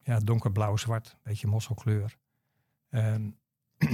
[0.04, 2.18] ja, donkerblauw-zwart, beetje mosselkleur.
[2.90, 3.30] Ehm,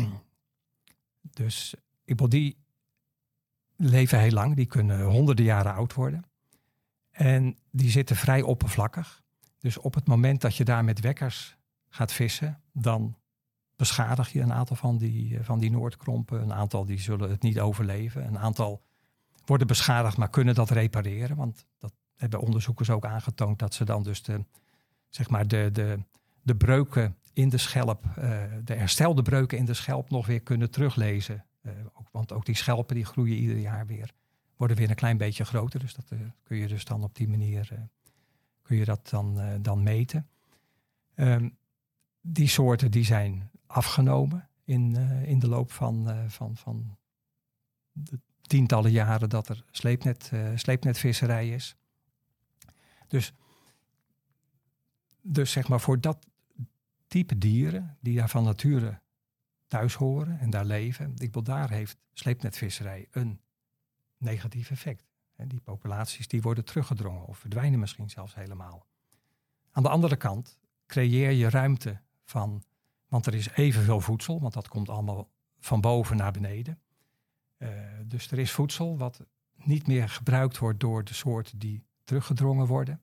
[1.40, 1.74] dus
[2.06, 2.58] ik bedoel, die
[3.76, 4.56] leven heel lang.
[4.56, 6.26] Die kunnen honderden jaren oud worden.
[7.12, 9.22] En die zitten vrij oppervlakkig.
[9.60, 11.58] Dus op het moment dat je daar met wekkers
[11.90, 13.18] gaat vissen, dan
[13.76, 16.42] beschadig je een aantal van die, eh, van die noordkrompen.
[16.42, 18.26] Een aantal die zullen het niet overleven.
[18.26, 18.82] Een aantal
[19.46, 21.36] worden beschadigd, maar kunnen dat repareren.
[21.36, 24.46] Want dat hebben onderzoekers ook aangetoond dat ze dan dus de,
[25.10, 26.00] zeg maar de, de,
[26.42, 30.72] de breuken in de schelp, eh, de herstelde breuken in de schelp nog weer kunnen
[30.72, 31.46] teruglezen.
[31.62, 34.12] Eh, ook, want ook die schelpen die groeien ieder jaar weer,
[34.56, 35.80] worden weer een klein beetje groter.
[35.80, 37.90] Dus dat eh, kun je dus dan op die manier
[38.62, 40.28] kun je dat dan, dan meten.
[41.16, 41.50] Ehm,
[42.22, 46.98] die soorten die zijn afgenomen in, in de loop van, van, van
[47.92, 51.76] de tientallen jaren dat er sleepnet, sleepnetvisserij is.
[53.08, 53.34] Dus,
[55.22, 56.28] dus zeg maar voor dat
[57.14, 59.02] type dieren die daar van nature
[59.68, 63.42] thuis horen en daar leven, ik bedoel, daar heeft sleepnetvisserij een
[64.18, 65.12] negatief effect.
[65.36, 68.86] Die populaties die worden teruggedrongen of verdwijnen misschien zelfs helemaal.
[69.72, 72.64] Aan de andere kant creëer je ruimte van,
[73.08, 76.80] want er is evenveel voedsel, want dat komt allemaal van boven naar beneden.
[77.58, 77.70] Uh,
[78.06, 83.02] dus er is voedsel wat niet meer gebruikt wordt door de soorten die teruggedrongen worden,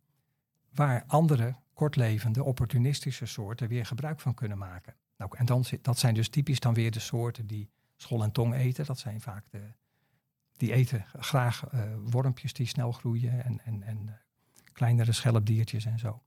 [0.71, 4.95] waar andere kortlevende, opportunistische soorten weer gebruik van kunnen maken.
[5.17, 8.55] Nou, en dan, dat zijn dus typisch dan weer de soorten die schol en tong
[8.55, 8.85] eten.
[8.87, 9.73] Dat zijn vaak de,
[10.57, 14.13] die eten graag uh, wormpjes die snel groeien en, en, en uh,
[14.73, 16.23] kleinere schelpdiertjes en zo.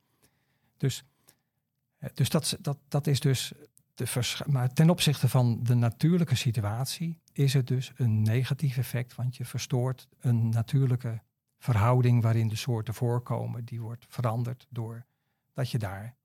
[0.77, 1.03] Dus,
[1.99, 3.53] uh, dus dat, dat, dat is dus
[3.93, 9.35] de maar ten opzichte van de natuurlijke situatie is het dus een negatief effect, want
[9.35, 11.21] je verstoort een natuurlijke
[11.59, 15.05] verhouding waarin de soorten voorkomen, die wordt veranderd door
[15.53, 16.15] dat je daar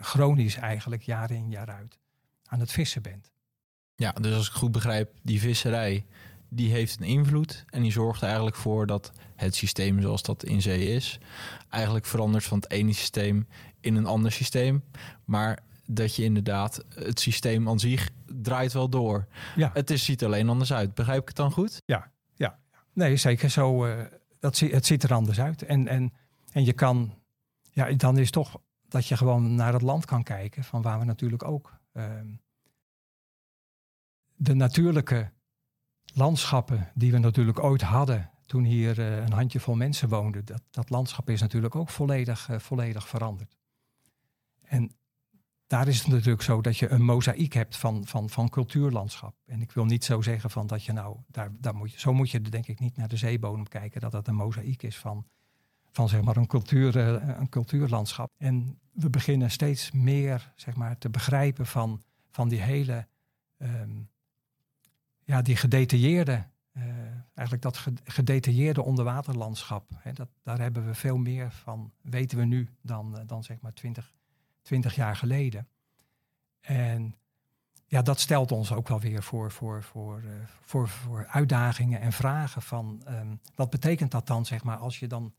[0.00, 1.98] chronisch eigenlijk jaar in jaar uit
[2.44, 3.32] aan het vissen bent.
[3.94, 6.06] Ja, dus als ik goed begrijp, die visserij
[6.48, 10.44] die heeft een invloed en die zorgt er eigenlijk voor dat het systeem zoals dat
[10.44, 11.18] in zee is,
[11.70, 13.46] eigenlijk verandert van het ene systeem
[13.80, 14.84] in een ander systeem.
[15.24, 19.26] Maar dat je inderdaad het systeem aan zich draait wel door.
[19.56, 19.70] Ja.
[19.72, 20.94] Het is, ziet alleen anders uit.
[20.94, 21.82] Begrijp ik het dan goed?
[21.84, 22.58] Ja, ja.
[22.92, 23.86] Nee, zeker zo.
[23.86, 24.02] Uh,
[24.38, 25.62] dat, het ziet er anders uit.
[25.62, 26.12] En, en,
[26.52, 27.14] en je kan,
[27.76, 31.04] ja, dan is toch dat je gewoon naar het land kan kijken, van waar we
[31.04, 32.04] natuurlijk ook uh,
[34.36, 35.32] de natuurlijke
[36.14, 40.90] landschappen die we natuurlijk ooit hadden toen hier uh, een handjevol mensen woonden, dat, dat
[40.90, 43.56] landschap is natuurlijk ook volledig, uh, volledig veranderd.
[44.62, 44.96] En
[45.66, 49.36] daar is het natuurlijk zo dat je een mozaïek hebt van, van, van cultuurlandschap.
[49.46, 52.12] En ik wil niet zo zeggen van dat je nou, daar, daar moet je, zo
[52.12, 55.26] moet je denk ik niet naar de zeebodem kijken, dat dat een mozaïek is van,
[55.96, 58.32] van zeg maar een, cultuur, uh, een cultuurlandschap.
[58.38, 63.06] En we beginnen steeds meer zeg maar, te begrijpen van, van die hele,
[63.58, 64.08] um,
[65.24, 66.84] ja, die gedetailleerde, uh,
[67.34, 69.90] eigenlijk dat gedetailleerde onderwaterlandschap.
[69.94, 73.72] Hè, dat, daar hebben we veel meer van, weten we nu, dan, dan zeg maar
[73.72, 74.14] 20,
[74.62, 75.68] 20 jaar geleden.
[76.60, 77.14] En
[77.86, 80.22] ja, dat stelt ons ook wel weer voor, voor, voor,
[80.60, 85.06] voor, voor uitdagingen en vragen van um, wat betekent dat dan, zeg maar, als je
[85.06, 85.34] dan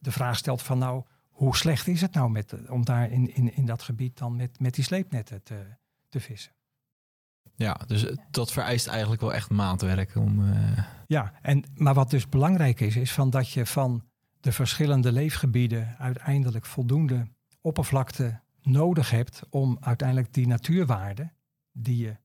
[0.00, 3.56] de vraag stelt van nou, hoe slecht is het nou met, om daar in, in,
[3.56, 5.76] in dat gebied dan met, met die sleepnetten te,
[6.08, 6.52] te vissen?
[7.56, 10.40] Ja, dus dat vereist eigenlijk wel echt maatwerk om.
[10.40, 10.78] Uh...
[11.06, 14.04] Ja, en, maar wat dus belangrijk is, is van dat je van
[14.40, 17.26] de verschillende leefgebieden uiteindelijk voldoende
[17.60, 21.32] oppervlakte nodig hebt om uiteindelijk die natuurwaarden
[21.72, 22.16] die je,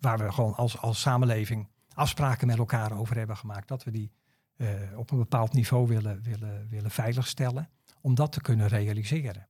[0.00, 4.12] waar we gewoon als, als samenleving afspraken met elkaar over hebben gemaakt, dat we die
[4.56, 9.48] uh, op een bepaald niveau willen, willen, willen veiligstellen, om dat te kunnen realiseren.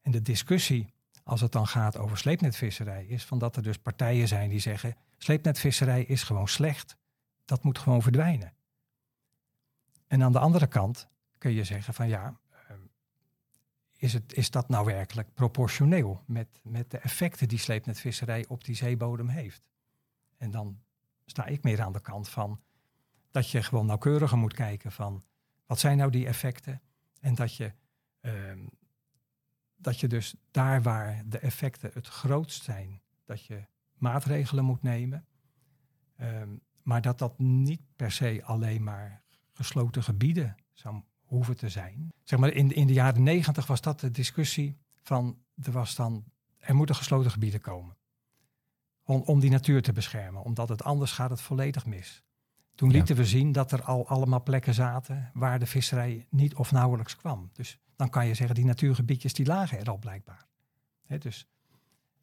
[0.00, 4.28] En de discussie, als het dan gaat over sleepnetvisserij, is van dat er dus partijen
[4.28, 6.96] zijn die zeggen, sleepnetvisserij is gewoon slecht,
[7.44, 8.52] dat moet gewoon verdwijnen.
[10.06, 12.40] En aan de andere kant kun je zeggen van ja,
[14.00, 18.74] is, het, is dat nou werkelijk proportioneel met, met de effecten die sleepnetvisserij op die
[18.74, 19.62] zeebodem heeft?
[20.36, 20.80] En dan
[21.26, 22.60] sta ik meer aan de kant van
[23.30, 25.24] dat je gewoon nauwkeuriger moet kijken van
[25.66, 26.80] wat zijn nou die effecten?
[27.20, 27.72] En dat je,
[28.20, 28.32] uh,
[29.76, 33.64] dat je dus daar waar de effecten het grootst zijn, dat je
[33.94, 35.26] maatregelen moet nemen.
[36.20, 42.12] Um, maar dat dat niet per se alleen maar gesloten gebieden zou hoeven te zijn.
[42.24, 46.24] Zeg maar in, in de jaren negentig was dat de discussie van er was dan
[46.58, 47.96] er moeten gesloten gebieden komen.
[49.02, 52.22] Om, om die natuur te beschermen, omdat het anders gaat het volledig mis.
[52.80, 53.20] Toen lieten ja.
[53.20, 57.50] we zien dat er al allemaal plekken zaten waar de visserij niet of nauwelijks kwam.
[57.52, 60.46] Dus dan kan je zeggen, die natuurgebiedjes die lagen er al blijkbaar.
[61.02, 61.46] He, dus,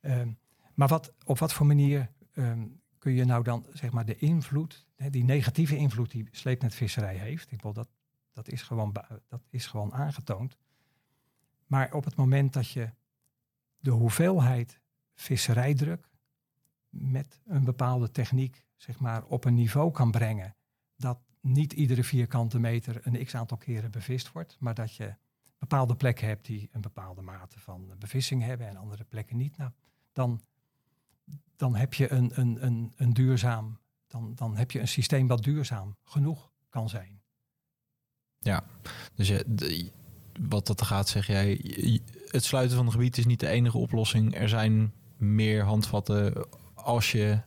[0.02, 0.38] um,
[0.74, 4.88] maar wat, op wat voor manier um, kun je nou dan zeg maar de invloed,
[4.96, 7.90] he, die negatieve invloed die sleepnetvisserij heeft, ik wil dat,
[8.34, 8.96] dat, is gewoon,
[9.28, 10.58] dat is gewoon aangetoond.
[11.66, 12.90] Maar op het moment dat je
[13.80, 14.80] de hoeveelheid
[15.16, 16.10] visserijdruk
[16.90, 20.56] met een bepaalde techniek zeg maar, op een niveau kan brengen
[20.96, 25.16] dat niet iedere vierkante meter een x aantal keren bevist wordt, maar dat je
[25.58, 29.72] bepaalde plekken hebt die een bepaalde mate van bevissing hebben en andere plekken niet, nou,
[30.14, 30.42] dan,
[31.56, 35.44] dan heb je een, een, een, een duurzaam, dan, dan heb je een systeem wat
[35.44, 37.22] duurzaam genoeg kan zijn.
[38.40, 38.64] Ja,
[39.14, 39.92] dus je,
[40.40, 41.62] wat dat gaat, zeg jij,
[42.28, 44.36] het sluiten van een gebied is niet de enige oplossing.
[44.36, 47.42] Er zijn meer handvatten als je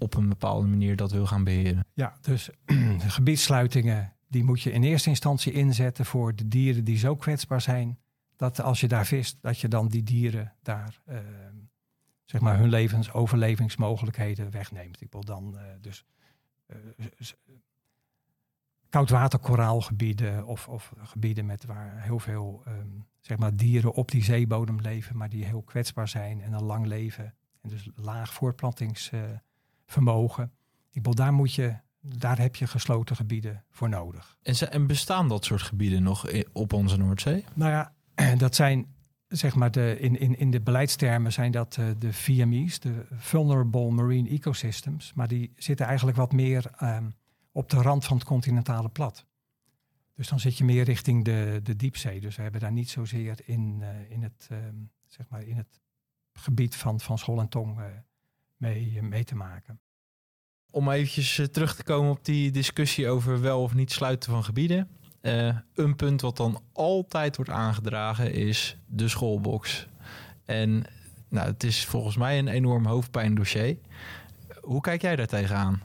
[0.00, 1.86] op een bepaalde manier dat wil gaan beheren.
[1.94, 2.50] Ja, dus
[3.16, 7.98] gebiedssluitingen, die moet je in eerste instantie inzetten voor de dieren die zo kwetsbaar zijn,
[8.36, 11.18] dat als je daar vist, dat je dan die dieren daar, eh,
[12.24, 15.00] zeg maar, hun levens, overlevingsmogelijkheden wegneemt.
[15.00, 16.04] Ik wil dan eh, dus
[16.66, 16.76] eh,
[18.88, 22.88] koudwaterkoraalgebieden of, of gebieden met waar heel veel ehm,
[23.20, 26.86] zeg maar, dieren op die zeebodem leven, maar die heel kwetsbaar zijn en een lang
[26.86, 29.42] leven en dus laag voortplantingsvermogen.
[30.90, 34.36] Ik bedoel, daar moet je, daar heb je gesloten gebieden voor nodig.
[34.42, 37.44] En, ze- en bestaan dat soort gebieden nog op onze Noordzee?
[37.54, 37.94] Nou ja,
[38.36, 38.86] dat zijn
[39.28, 43.90] zeg maar de, in, in, in de beleidstermen zijn dat eh, de VME's, de Vulnerable
[43.90, 47.10] Marine Ecosystems, maar die zitten eigenlijk wat meer ehm,
[47.52, 49.26] op de rand van het continentale plat.
[50.14, 52.20] Dus dan zit je meer richting de, de diepzee.
[52.20, 54.74] Dus we hebben daar niet zozeer in, eh, in, het, ehm,
[55.06, 55.80] zeg maar in het
[56.32, 57.84] gebied van, van Schol en Tong eh,
[58.60, 59.80] mee, eh, mee te maken.
[60.70, 64.44] Om eventjes eh, terug te komen op die discussie over wel of niet sluiten van
[64.44, 64.88] gebieden.
[65.20, 69.86] Eh, een punt wat dan altijd wordt aangedragen is de schoolbox.
[70.44, 70.84] En
[71.28, 73.78] nou, het is volgens mij een enorm hoofdpijndossier.
[74.60, 75.82] Hoe kijk jij daar tegenaan?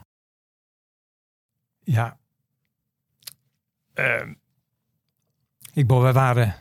[1.84, 2.18] Ja.
[3.94, 4.30] Ehm,
[5.74, 6.56] ik bedoel, wij waren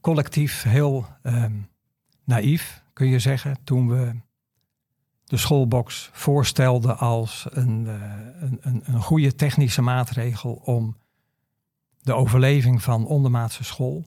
[0.00, 1.60] collectief heel ehm,
[2.24, 4.14] naïef, kun je zeggen, toen we
[5.26, 7.94] de schoolbox voorstelden als een, eh,
[8.40, 10.96] een, een, een goede technische maatregel om
[12.00, 14.04] de overleving van ondermaatse school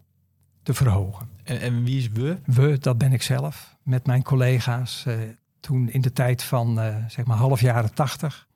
[0.63, 1.29] te verhogen.
[1.43, 2.37] En, en wie is we?
[2.45, 5.15] We, dat ben ik zelf, met mijn collega's eh,
[5.59, 8.47] toen in de tijd van eh, zeg maar half jaren tachtig.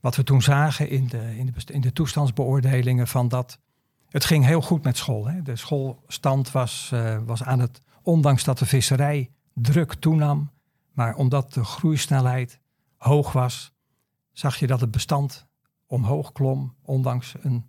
[0.00, 3.58] Wat we toen zagen in de, in de, in de toestandsbeoordelingen van dat
[4.08, 5.26] het ging heel goed met school.
[5.26, 5.42] Hè.
[5.42, 6.92] De schoolstand was,
[7.24, 10.50] was aan het, ondanks dat de visserij druk toenam,
[10.96, 12.58] maar omdat de groeisnelheid
[12.96, 13.72] hoog was,
[14.32, 15.46] zag je dat het bestand
[15.86, 17.68] omhoog klom, ondanks een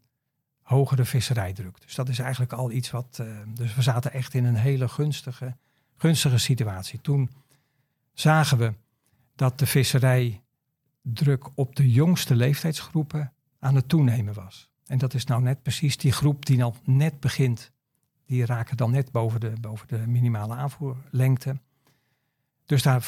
[0.61, 1.81] hogere visserijdruk.
[1.81, 3.17] Dus dat is eigenlijk al iets wat.
[3.19, 5.57] eh, dus we zaten echt in een hele gunstige,
[5.95, 7.01] gunstige situatie.
[7.01, 7.29] Toen
[8.13, 8.73] zagen we
[9.35, 14.69] dat de visserijdruk op de jongste leeftijdsgroepen aan het toenemen was.
[14.85, 17.71] En dat is nou net precies die groep die al net begint.
[18.25, 21.59] Die raken dan net boven de, boven de minimale aanvoerlengte.
[22.67, 23.05] Dus dat,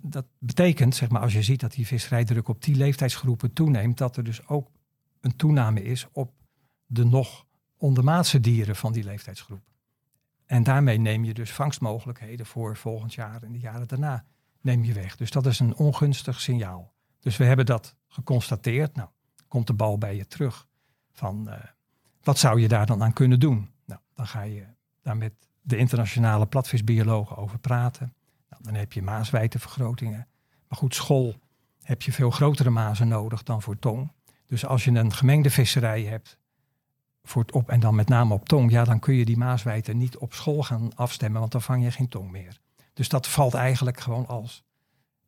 [0.00, 4.16] dat betekent, zeg maar, als je ziet dat die visserijdruk op die leeftijdsgroepen toeneemt, dat
[4.16, 4.70] er dus ook
[5.20, 6.32] een toename is op
[6.86, 9.62] de nog ondermaatse dieren van die leeftijdsgroep.
[10.46, 14.24] En daarmee neem je dus vangstmogelijkheden voor volgend jaar en de jaren daarna
[14.60, 15.16] neem je weg.
[15.16, 16.92] Dus dat is een ongunstig signaal.
[17.20, 18.94] Dus we hebben dat geconstateerd.
[18.94, 19.08] Nou,
[19.48, 20.66] komt de bal bij je terug
[21.12, 21.64] van eh,
[22.22, 23.70] wat zou je daar dan aan kunnen doen?
[23.84, 24.66] Nou, dan ga je
[25.02, 28.14] daar met de internationale platvisbiologen over praten.
[28.50, 30.26] Nou, dan heb je maaswijtevergrotingen.
[30.68, 31.34] Maar goed, school
[31.82, 34.12] heb je veel grotere mazen nodig dan voor tong.
[34.46, 36.38] Dus als je een gemengde visserij hebt,
[37.22, 39.96] voor het op, en dan met name op tong, ja, dan kun je die maaswijten
[39.96, 42.60] niet op school gaan afstemmen, want dan vang je geen tong meer.
[42.92, 44.64] Dus dat valt eigenlijk gewoon als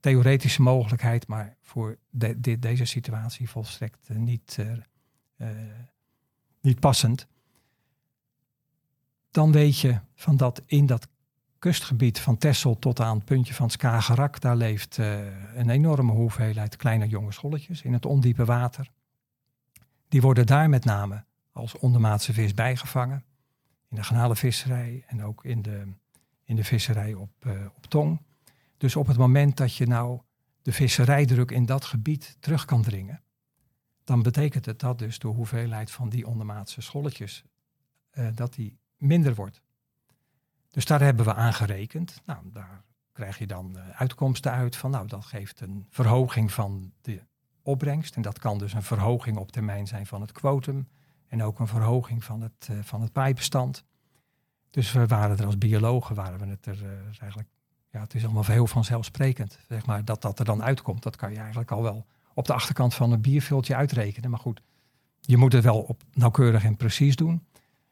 [0.01, 4.73] theoretische mogelijkheid, maar voor de, de- deze situatie volstrekt eh, niet, eh,
[5.37, 5.57] eh,
[6.61, 7.27] niet passend.
[9.31, 11.09] Dan weet je van dat in dat
[11.61, 15.19] kustgebied van Texel tot aan het puntje van Skagerrak, daar leeft eh,
[15.57, 18.91] een enorme hoeveelheid kleine jonge scholletjes in het ondiepe water.
[20.09, 23.25] Die worden daar met name als ondermaatse vis bijgevangen.
[23.89, 25.87] In de garnalenvisserij en ook in de,
[26.45, 28.21] in de visserij op, eh, op tong.
[28.77, 30.21] Dus op het moment dat je nou
[30.63, 33.23] de visserijdruk in dat gebied terug kan dringen,
[34.05, 37.45] dan betekent het dat dus de hoeveelheid van die ondermaatse scholletjes,
[38.11, 39.63] eh, dat die minder wordt.
[40.71, 42.23] Dus daar hebben we aan gerekend.
[42.25, 46.93] Nou, daar krijg je dan eh, uitkomsten uit van, nou, dat geeft een verhoging van
[47.01, 47.23] de
[47.63, 48.17] opbrengst.
[48.17, 50.89] En dat kan dus een verhoging op termijn zijn van het quotum.
[51.27, 53.85] En ook een verhoging van het, eh, van het paaibestand.
[54.71, 57.49] Dus we waren er als biologen, waren we het er eh, eigenlijk,
[57.91, 59.59] ja, het is allemaal heel vanzelfsprekend.
[59.69, 62.53] Zeg maar, dat dat er dan uitkomt, dat kan je eigenlijk al wel op de
[62.53, 64.31] achterkant van een bierviltje uitrekenen.
[64.31, 64.63] Maar goed,
[65.21, 67.47] je moet het wel op nauwkeurig en precies doen.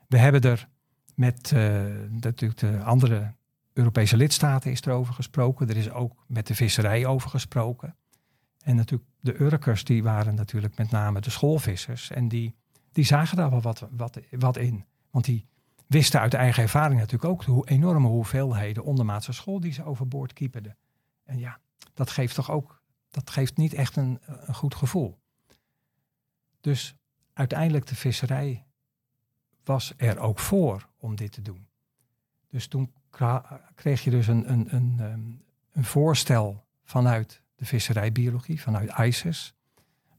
[0.06, 0.68] We hebben er
[1.18, 3.34] met eh, natuurlijk de andere
[3.72, 5.68] Europese lidstaten is er over gesproken.
[5.68, 7.96] Er is ook met de visserij over gesproken.
[8.62, 12.10] En natuurlijk de Urkers, die waren natuurlijk met name de schoolvissers.
[12.10, 12.54] En die,
[12.92, 14.84] die zagen daar wel wat, wat, wat in.
[15.10, 15.46] Want die
[15.86, 20.76] wisten uit eigen ervaring natuurlijk ook hoe- enorme hoeveelheden ondermaatse school die ze overboord kieperden.
[21.24, 21.58] En ja,
[21.94, 25.18] dat geeft toch ook, dat geeft niet echt een, een goed gevoel.
[26.60, 26.96] Dus
[27.32, 28.66] uiteindelijk de visserij
[29.64, 31.66] was er ook voor om dit te doen.
[32.50, 32.92] Dus toen
[33.74, 35.20] kreeg je dus een, een, een, ehm,
[35.72, 39.54] een voorstel vanuit de visserijbiologie, vanuit ICES,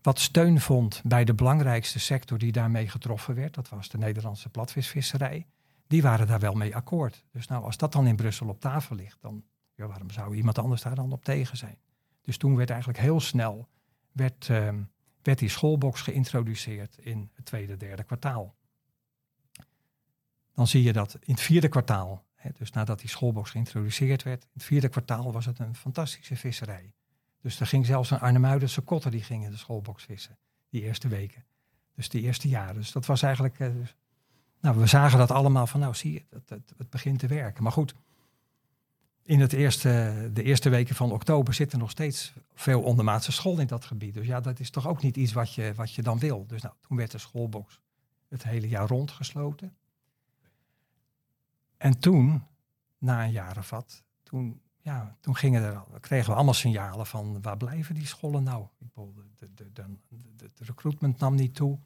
[0.01, 3.53] wat steun vond bij de belangrijkste sector die daarmee getroffen werd.
[3.53, 5.47] Dat was de Nederlandse platvisvisserij.
[5.87, 7.25] Die waren daar wel mee akkoord.
[7.31, 9.43] Dus nou, als dat dan in Brussel op tafel ligt, dan
[9.75, 11.77] ja, waarom zou iemand anders daar dan op tegen zijn?
[12.21, 13.67] Dus toen werd eigenlijk heel snel
[14.11, 14.81] werd, ehm,
[15.21, 18.55] werd die schoolbox geïntroduceerd in het tweede, derde kwartaal.
[20.59, 24.43] Dan zie je dat in het vierde kwartaal, hè, dus nadat die schoolbox geïntroduceerd werd,
[24.43, 26.93] in het vierde kwartaal was het een fantastische visserij.
[27.41, 30.37] Dus er ging zelfs een Arnhemuidense kotter die ging in de schoolbox vissen,
[30.69, 31.45] die eerste weken.
[31.95, 32.75] Dus die eerste jaren.
[32.75, 33.95] Dus dat was eigenlijk, eh, dus-
[34.61, 37.63] nou we zagen dat allemaal van, nou zie je, het, het, het begint te werken.
[37.63, 37.95] Maar goed,
[39.23, 43.59] in het eerste, de eerste weken van oktober zit er nog steeds veel ondermaatse school
[43.59, 44.13] in dat gebied.
[44.13, 46.45] Dus ja, dat is toch ook niet iets wat je, wat je dan wil.
[46.47, 47.79] Dus nou, toen werd de schoolbox
[48.27, 49.73] het hele jaar rond gesloten.
[51.79, 52.43] En toen,
[52.97, 57.41] na een jaar of wat, toen, ja, toen gingen er, kregen we allemaal signalen van
[57.41, 58.67] waar blijven die scholen nou?
[59.37, 59.83] De, de, de,
[60.37, 61.79] de, recruitment nam niet toe.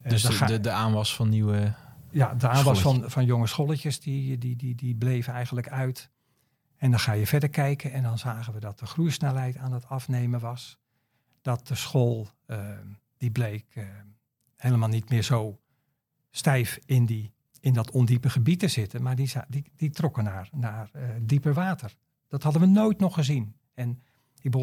[0.00, 1.74] Eh, Dus de, de, de aanwas van nieuwe...
[2.10, 6.10] ja, de aanwas van, van jonge scholletjes, die, die, die, die bleven eigenlijk uit.
[6.76, 9.88] En dan ga je verder kijken en dan zagen we dat de groeisnelheid aan het
[9.88, 10.78] afnemen was.
[11.42, 12.78] Dat de school, eh,
[13.16, 13.84] die bleek eh,
[14.56, 15.60] helemaal niet meer zo
[16.30, 17.35] stijf in, die,
[17.66, 19.02] in dat ondiepe gebied te zitten.
[19.02, 21.96] Maar die, die, die trokken naar, naar eh, dieper water.
[22.28, 23.56] Dat hadden we nooit nog gezien.
[23.74, 24.02] En
[24.40, 24.54] ik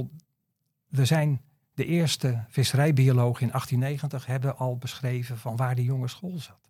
[0.87, 1.41] we zijn
[1.73, 6.69] de eerste visserijbiologen in 1890 hebben al beschreven van waar die jonge school zat.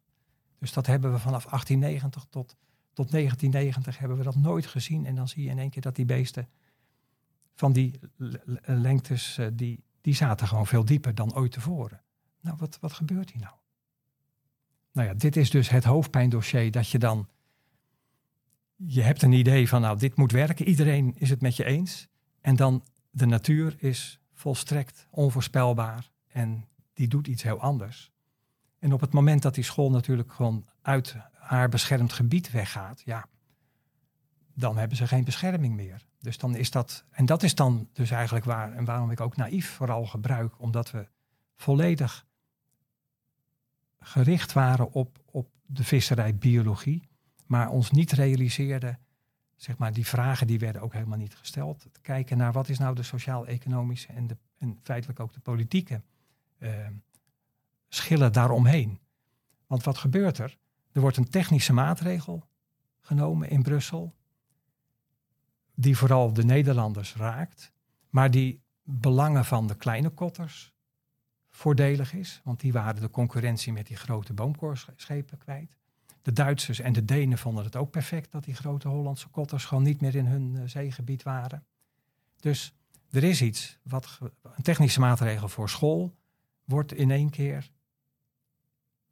[0.59, 2.55] Dus dat hebben we vanaf 1890 tot,
[2.93, 5.05] tot 1990 hebben we dat nooit gezien.
[5.05, 6.49] En dan zie je in één keer dat die beesten
[7.55, 7.99] van die
[8.65, 12.01] lengtes, eh, die, die zaten gewoon veel dieper dan ooit tevoren.
[12.41, 13.55] Nou, wat, wat gebeurt hier nou?
[14.93, 17.27] Nou ja, dit is dus het hoofdpijndossier dat je dan...
[18.75, 20.67] Je hebt een idee van, nou, dit moet werken.
[20.67, 22.07] Iedereen is het met je eens.
[22.41, 26.09] En dan de natuur is volstrekt onvoorspelbaar.
[26.27, 28.11] En die doet iets heel anders.
[28.79, 33.25] En op het moment dat die school natuurlijk gewoon uit haar beschermd gebied weggaat, ja,
[34.53, 36.05] dan hebben ze geen bescherming meer.
[36.19, 39.35] Dus dan is dat, en dat is dan dus eigenlijk waar, en waarom ik ook
[39.35, 41.07] naïef vooral gebruik, omdat we
[41.55, 42.25] volledig
[44.03, 47.07] gericht waren op, op de visserijbiologie,
[47.45, 48.99] maar ons niet realiseerden,
[49.55, 51.79] zeg maar, die vragen die werden ook helemaal niet gesteld.
[51.91, 56.01] Te kijken naar wat is nou de sociaal-economische en, en feitelijk ook de politieke
[56.57, 56.87] eh,
[57.89, 58.99] schillen daaromheen.
[59.67, 60.57] Want wat gebeurt er?
[60.91, 62.47] Er wordt een technische maatregel
[62.99, 64.13] genomen in Brussel,
[65.75, 67.71] die vooral de Nederlanders raakt,
[68.09, 70.72] maar die belangen van de kleine kotters
[71.55, 75.77] voordelig is, want die waren de concurrentie met die grote boomkoorschepen kwijt.
[76.21, 79.83] De Duitsers en de Denen vonden het ook perfect dat die grote Hollandse kotters gewoon
[79.83, 81.65] niet meer in hun eh, zeegebied waren.
[82.39, 82.73] Dus
[83.09, 86.15] er is iets, wat een technische maatregel voor school,
[86.63, 87.71] wordt in één keer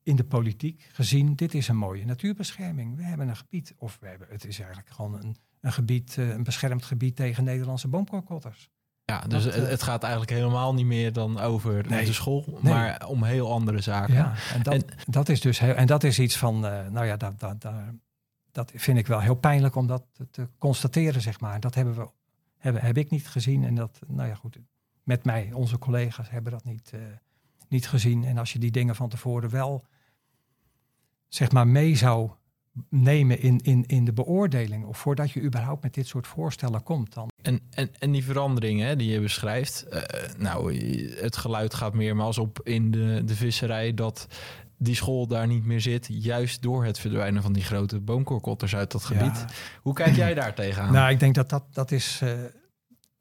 [0.04, 2.96] in de politiek gezien, dit is een mooie natuurbescherming.
[2.96, 6.30] We hebben een gebied, of we hebben, het is eigenlijk gewoon een, een gebied, eh,
[6.30, 8.70] een beschermd gebied tegen Nederlandse boomkoorkotters.
[9.12, 12.06] Ja, dus Dat, het, eh, het gaat eigenlijk helemaal niet meer dan over Nee.
[12.06, 12.74] de school, Nee.
[12.74, 14.13] maar om heel andere zaken.
[14.13, 17.06] Ja, en dat, En- dat is dus heel, en dat is iets van, eh, nou
[17.06, 17.74] ja, dat, dat, dat,
[18.52, 21.60] dat vind ik wel heel pijnlijk om dat te, te constateren, zeg maar.
[21.60, 22.08] Dat hebben we,
[22.58, 24.58] hebben, heb ik niet gezien en dat, nou ja, goed,
[25.04, 27.00] met mij, onze collega's hebben dat niet, eh,
[27.67, 28.26] niet gezien.
[28.26, 29.86] En als je die dingen van tevoren wel,
[31.28, 32.32] zeg maar, mee zou
[32.89, 37.13] nemen in, in, in de beoordeling, of voordat je überhaupt met dit soort voorstellen komt,
[37.13, 40.02] dan En, en, en die veranderingen hè, die je beschrijft, eh,
[40.38, 40.76] nou,
[41.16, 44.28] het geluid gaat meermaals op in de, de visserij dat
[44.78, 48.92] die school daar niet meer zit, juist door het verdwijnen van die grote boomkorkotters uit
[48.92, 49.38] dat gebied.
[49.38, 49.48] Ja.
[49.82, 50.94] Hoe kijk jij daar tegenaan?
[50.94, 52.32] Nou, ik denk dat dat, dat, is, eh,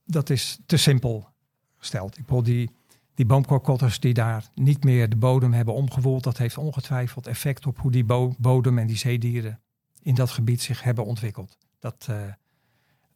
[0.05, 1.29] dat is te simpel
[1.77, 2.19] gesteld.
[2.19, 2.71] Ik bedoel, die,
[3.15, 7.79] die boomkorkotters die daar niet meer de bodem hebben omgewoeld, dat heeft ongetwijfeld effect op
[7.79, 9.61] hoe die bo- bodem en die zeedieren
[10.03, 11.59] in dat gebied zich hebben ontwikkeld.
[11.79, 12.17] Dat, eh,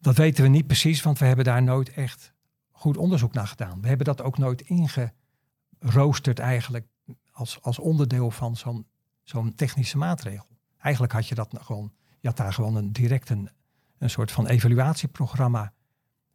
[0.05, 2.33] dat weten we niet precies, want we hebben daar nooit echt
[2.71, 3.81] goed onderzoek naar gedaan.
[3.81, 6.87] We hebben dat ook nooit ingeroosterd eigenlijk
[7.31, 8.85] als, als onderdeel van zo'n
[9.23, 10.47] zo'n technische maatregel.
[10.77, 13.49] Eigenlijk had je dat nou gewoon, je had daar gewoon een direct een,
[13.97, 15.73] een soort van evaluatieprogramma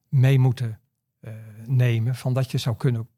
[0.09, 0.81] mee moeten
[1.21, 1.33] eh,
[1.67, 2.15] nemen.
[2.15, 3.09] Van dat je zou kunnen,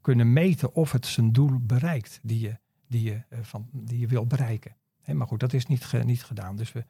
[0.00, 4.06] kunnen meten of het zijn doel bereikt die je, die je, eh, van, die je
[4.06, 4.76] wil bereiken.
[5.12, 6.56] Maar goed, dat is niet, niet gedaan.
[6.56, 6.84] Dus we,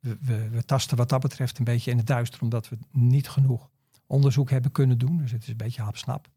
[0.00, 3.70] we, tasten wat dat betreft een beetje in het duister, omdat we niet genoeg
[4.06, 5.16] onderzoek hebben kunnen doen.
[5.16, 6.28] Dus het is een beetje hapsnap.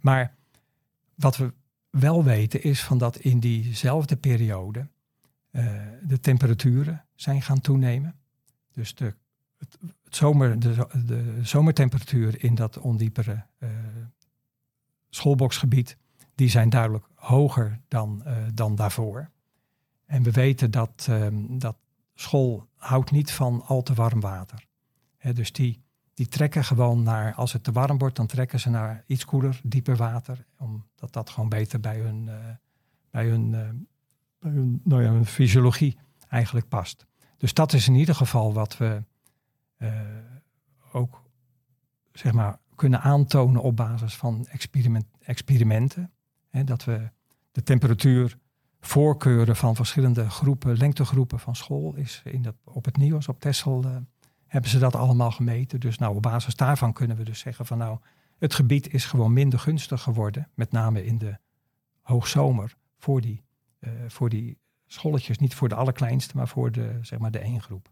[0.00, 0.34] Maar
[1.14, 1.52] wat we
[1.90, 4.88] wel weten is van dat in diezelfde periode
[5.50, 8.14] eh, de temperaturen zijn gaan toenemen.
[8.72, 9.14] Dus de,
[9.58, 13.68] het, zomer, de, zo- de zomertemperatuur in dat ondiepere eh,
[15.10, 15.96] schoolboksgebied,
[16.34, 19.30] die zijn duidelijk hoger dan, eh, dan daarvoor.
[20.06, 21.76] En we weten dat, ehm, dat
[22.16, 24.66] school houdt niet van al te warm water.
[25.34, 25.82] Dus die,
[26.14, 29.60] die trekken gewoon naar, als het te warm wordt, dan trekken ze naar iets koeler,
[29.62, 30.44] dieper water.
[30.58, 32.34] Omdat dat gewoon beter bij hun, eh,
[33.10, 33.68] bij hun, eh,
[34.38, 35.98] bij hun, nou hun fysiologie
[36.28, 37.06] eigenlijk past.
[37.36, 39.02] Dus dat is in ieder geval wat we
[39.76, 39.92] eh,
[40.92, 41.22] ook
[42.12, 46.10] zeg maar, kunnen aantonen op basis van experiment, experimenten.
[46.64, 47.10] Dat we
[47.52, 48.38] de temperatuur
[48.86, 53.84] voorkeuren van verschillende groepen, lengtegroepen van school is in dat, op het nieuws, op Texel,
[53.84, 53.96] eh,
[54.46, 55.80] hebben ze dat allemaal gemeten.
[55.80, 57.98] Dus nou, op basis daarvan kunnen we dus zeggen van nou,
[58.38, 61.38] het gebied is gewoon minder gunstig geworden, met name in de
[62.00, 63.44] hoogzomer, voor die,
[63.78, 67.62] eh, voor die scholletjes, niet voor de allerkleinste, maar voor de, zeg maar de één
[67.62, 67.90] groep.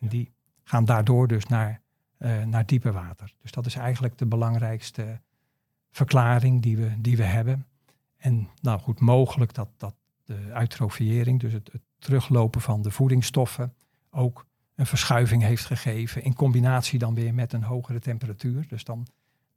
[0.00, 0.32] En die
[0.62, 1.80] gaan daardoor dus naar,
[2.16, 3.34] eh, naar dieper water.
[3.42, 5.20] Dus dat is eigenlijk de belangrijkste
[5.90, 7.66] verklaring die we, die we hebben.
[8.16, 9.94] En nou goed, mogelijk dat, dat
[10.24, 13.74] de eutrofiëring, dus het, teruglopen van de voedingsstoffen,
[14.10, 16.22] ook een verschuiving heeft gegeven.
[16.22, 18.68] In combinatie dan weer met een hogere temperatuur.
[18.68, 19.06] Dus dan,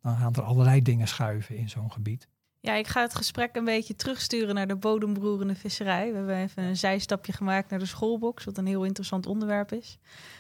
[0.02, 2.28] dan gaan er allerlei dingen schuiven in zo'n gebied.
[2.60, 6.12] Ja, ik ga het gesprek een beetje terugsturen naar de bodembroerende visserij.
[6.12, 9.98] We hebben even een zijstapje gemaakt naar de schoolbox, wat een heel interessant onderwerp is.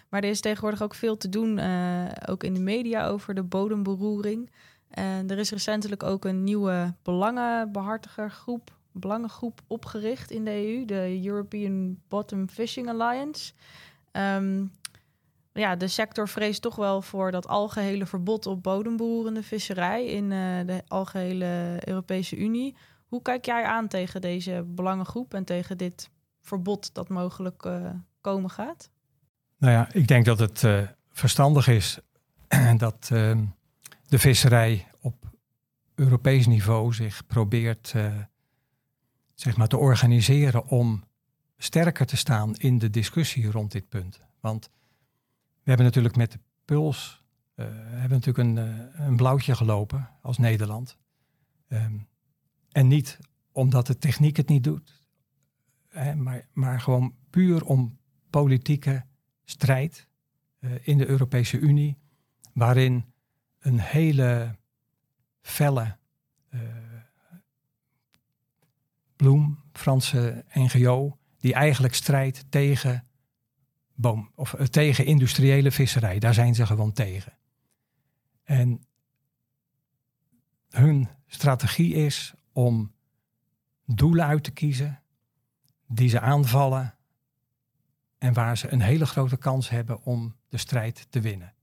[0.09, 3.43] Maar er is tegenwoordig ook veel te doen, eh, ook in de media, over de
[3.43, 4.51] bodemberoering.
[4.89, 11.99] En er is recentelijk ook een nieuwe belangenbehartigergroep, belangengroep opgericht in de EU, de European
[12.07, 13.53] Bottom Fishing Alliance.
[14.11, 14.65] Ehm,
[15.57, 20.39] ja, de sector vreest toch wel voor dat algehele verbod op bodemberoerende visserij in eh,
[20.65, 22.75] de algehele Europese Unie.
[23.07, 26.09] Hoe kijk jij aan tegen deze belangengroep en tegen dit
[26.41, 27.89] verbod dat mogelijk eh,
[28.21, 28.89] komen gaat?
[29.57, 30.81] Nou ja, ik denk dat het eh,
[31.11, 31.99] verstandig is
[32.77, 33.45] dat ehm,
[34.07, 35.15] de visserij op
[35.95, 37.93] Europees niveau zich probeert
[39.39, 41.03] zeg maar te organiseren om
[41.57, 44.19] sterker te staan in de discussie rond dit punt.
[44.39, 44.69] Want
[45.63, 47.23] we hebben natuurlijk met de puls
[47.55, 50.97] eh, hebben natuurlijk een, eh, een blauwtje gelopen als Nederland.
[51.67, 51.97] Ehm,
[52.71, 53.19] en niet
[53.51, 55.01] omdat de techniek het niet doet,
[56.15, 57.97] maar, maar gewoon puur om
[58.29, 59.05] politieke
[59.43, 60.07] strijd
[60.59, 61.97] eh, in de Europese Unie,
[62.53, 63.05] waarin
[63.59, 64.55] een hele
[65.41, 65.97] felle
[66.49, 66.61] eh,
[69.17, 73.07] Bloem, Franse NGO, die eigenlijk strijdt tegen
[73.95, 76.19] boom of eh, tegen industriële visserij.
[76.19, 77.37] Daar zijn ze gewoon tegen.
[78.43, 78.85] En
[80.69, 82.93] hun strategie is om
[83.85, 85.01] doelen uit te kiezen
[85.87, 86.95] die ze aanvallen
[88.17, 91.53] en waar ze een hele grote kans hebben om de strijd te winnen.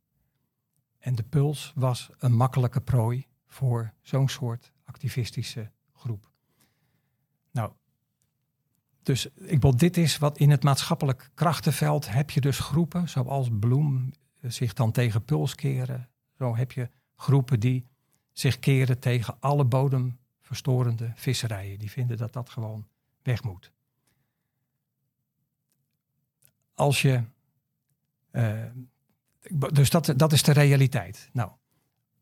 [0.99, 6.34] En de Puls was een makkelijke prooi voor zo'n soort activistische groep.
[9.05, 13.49] Dus ik bedoel, dit is wat in het maatschappelijk krachtenveld heb je dus groepen zoals
[13.53, 16.09] Bloem eh, zich dan tegen Puls keren.
[16.39, 17.87] Zo heb je groepen die
[18.33, 21.79] zich keren tegen alle bodemverstorende visserijen.
[21.79, 22.87] Die vinden dat dat gewoon
[23.23, 23.73] weg moet.
[26.75, 27.23] Als je.
[28.31, 28.65] eh,
[29.73, 31.29] dus dat, dat is de realiteit.
[31.33, 31.51] Nou,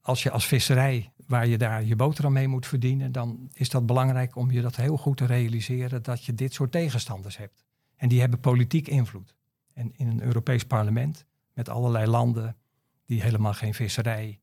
[0.02, 3.86] als je als visserij, waar je daar je boterham mee moet verdienen, dan is dat
[3.86, 7.64] belangrijk om je dat heel goed te realiseren dat je dit soort tegenstanders hebt.
[7.96, 9.34] En die hebben politiek invloed.
[9.72, 11.24] En in een Europees parlement
[11.54, 12.56] met allerlei landen
[13.06, 14.40] die helemaal geen visserij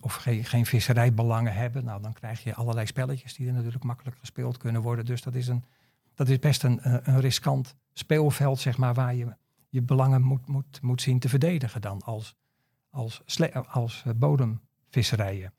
[0.00, 4.16] of geen, geen visserijbelangen hebben, nou dan krijg je allerlei spelletjes die er natuurlijk makkelijk
[4.18, 5.04] gespeeld kunnen worden.
[5.04, 5.64] Dus dat is, een,
[6.14, 9.36] dat is best een een riskant speelveld, zeg maar, waar je
[9.68, 12.36] je belangen moet, moet, moet zien te verdedigen dan als,
[12.90, 13.22] als,
[13.68, 15.52] als eh, bodemvisserijen.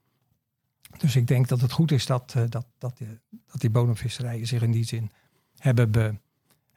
[0.98, 3.20] Dus ik denk dat het goed is dat, eh, dat, dat, die,
[3.52, 5.12] dat die bodemvisserijen zich in die zin
[5.58, 6.16] hebben be,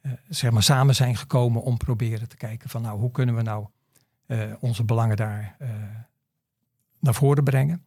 [0.01, 3.43] eh, zeg maar samen zijn gekomen om proberen te kijken van nou hoe kunnen we
[3.43, 3.67] nou
[4.61, 5.57] onze belangen daar
[6.99, 7.85] naar voren brengen.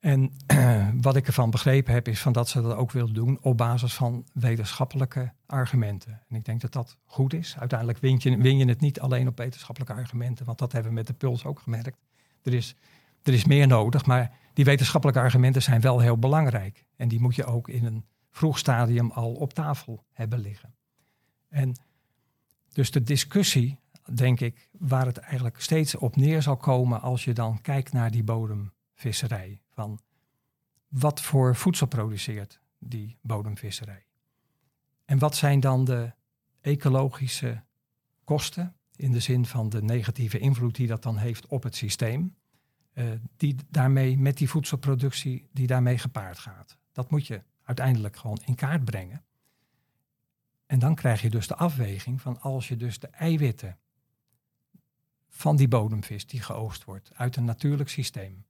[0.00, 0.32] En
[1.00, 3.94] wat ik ervan begrepen heb is van dat ze dat ook willen doen op basis
[3.94, 6.22] van wetenschappelijke argumenten.
[6.28, 7.56] En ik denk dat dat goed is.
[7.58, 10.96] Uiteindelijk win je, win je het niet alleen op wetenschappelijke argumenten, want dat hebben we
[10.96, 11.98] met de puls ook gemerkt.
[12.42, 12.74] Er is,
[13.22, 16.84] er is meer nodig, maar die wetenschappelijke argumenten zijn wel heel belangrijk.
[16.96, 20.74] En die moet je ook in een vroeg stadium al op tafel hebben liggen.
[21.48, 21.76] En
[22.72, 23.78] dus de discussie,
[24.12, 28.10] denk ik, waar het eigenlijk steeds op neer zal komen als je dan kijkt naar
[28.10, 28.24] die
[28.98, 29.60] bodemvisserij.
[29.68, 30.00] Van
[30.88, 34.06] wat voor voedsel produceert die bodemvisserij?
[35.04, 36.12] En wat zijn dan de
[36.60, 37.62] ecologische
[38.24, 42.36] kosten in de zin van de negatieve invloed die dat dan heeft op het systeem,
[42.92, 46.78] eh, die daarmee met die voedselproductie die daarmee gepaard gaat.
[46.92, 49.24] Dat moet je uiteindelijk gewoon in kaart brengen.
[50.66, 53.78] En dan krijg je dus de afweging van als je dus de eiwitten
[55.28, 58.47] van die bodemvis die geoogst wordt uit een natuurlijk systeem,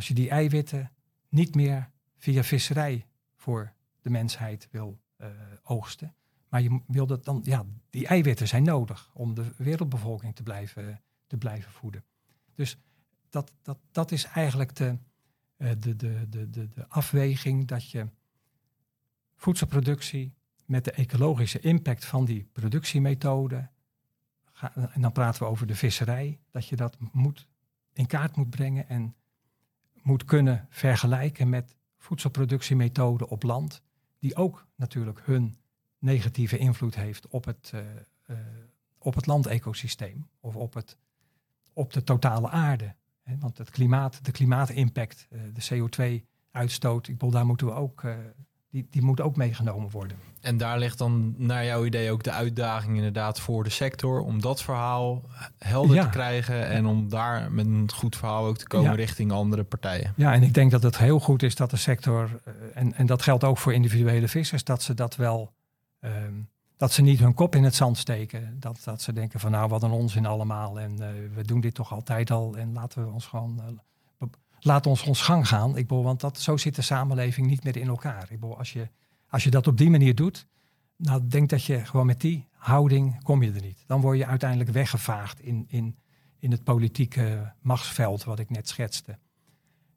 [0.00, 0.90] als je die eiwitten
[1.28, 3.72] niet meer via visserij voor
[4.02, 5.26] de mensheid wil uh,
[5.62, 6.14] oogsten,
[6.48, 11.02] maar je wil dat dan, ja, die eiwitten zijn nodig om de wereldbevolking te blijven,
[11.26, 12.04] te blijven voeden.
[12.54, 12.78] Dus
[13.28, 14.98] dat, dat, dat is eigenlijk de,
[15.56, 15.96] de, de,
[16.28, 18.06] de, de, de afweging dat je
[19.36, 20.34] voedselproductie
[20.64, 23.68] met de ecologische impact van die productiemethode,
[24.92, 27.46] en dan praten we over de visserij, dat je dat moet,
[27.92, 29.14] in kaart moet brengen en
[30.02, 33.82] moet kunnen vergelijken met voedselproductiemethoden op land,
[34.18, 35.56] die ook natuurlijk hun
[35.98, 37.80] negatieve invloed heeft op het, uh,
[38.26, 38.36] uh,
[38.98, 40.96] op het landecosysteem of op, het,
[41.72, 42.94] op de totale aarde.
[43.38, 45.88] Want het klimaat, de klimaatimpact, uh, de
[46.50, 48.04] CO2-uitstoot, ik bedoel, daar moeten we ook
[48.70, 50.16] die, die moet ook meegenomen worden.
[50.40, 54.40] En daar ligt dan naar jouw idee ook de uitdaging inderdaad voor de sector om
[54.40, 55.22] dat verhaal
[55.58, 59.64] helder te krijgen en om daar met een goed verhaal ook te komen richting andere
[59.64, 60.12] partijen.
[60.16, 63.06] Ja, en ik denk dat het heel goed is dat de sector, eh, en, en
[63.06, 65.52] dat geldt ook voor individuele vissers, dat ze dat wel,
[66.00, 66.34] ehm,
[66.76, 68.56] dat ze niet hun kop in het zand steken.
[68.60, 71.74] Dat, dat ze denken van nou wat een onzin allemaal en uh, we doen dit
[71.74, 73.56] toch altijd al en laten we ons gewoon...
[73.58, 73.78] Uh,
[74.60, 75.76] laat ons ons gang gaan.
[75.76, 78.22] Ik bedoel, want dat, zo zit de samenleving niet meer in elkaar.
[78.22, 78.88] Ik bedoel, als, je,
[79.28, 80.46] als je dat op die manier doet,
[80.96, 83.84] nou denk dat je gewoon met die houding kom je er niet.
[83.86, 85.96] Dan word je uiteindelijk weggevaagd in, in,
[86.38, 89.18] in het politieke machtsveld wat ik net schetste.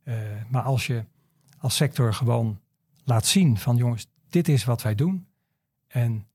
[0.03, 0.15] Uh,
[0.49, 1.05] maar als je
[1.57, 2.59] als sector gewoon
[3.03, 5.27] laat zien van jongens, dit is wat wij doen.
[5.87, 6.27] En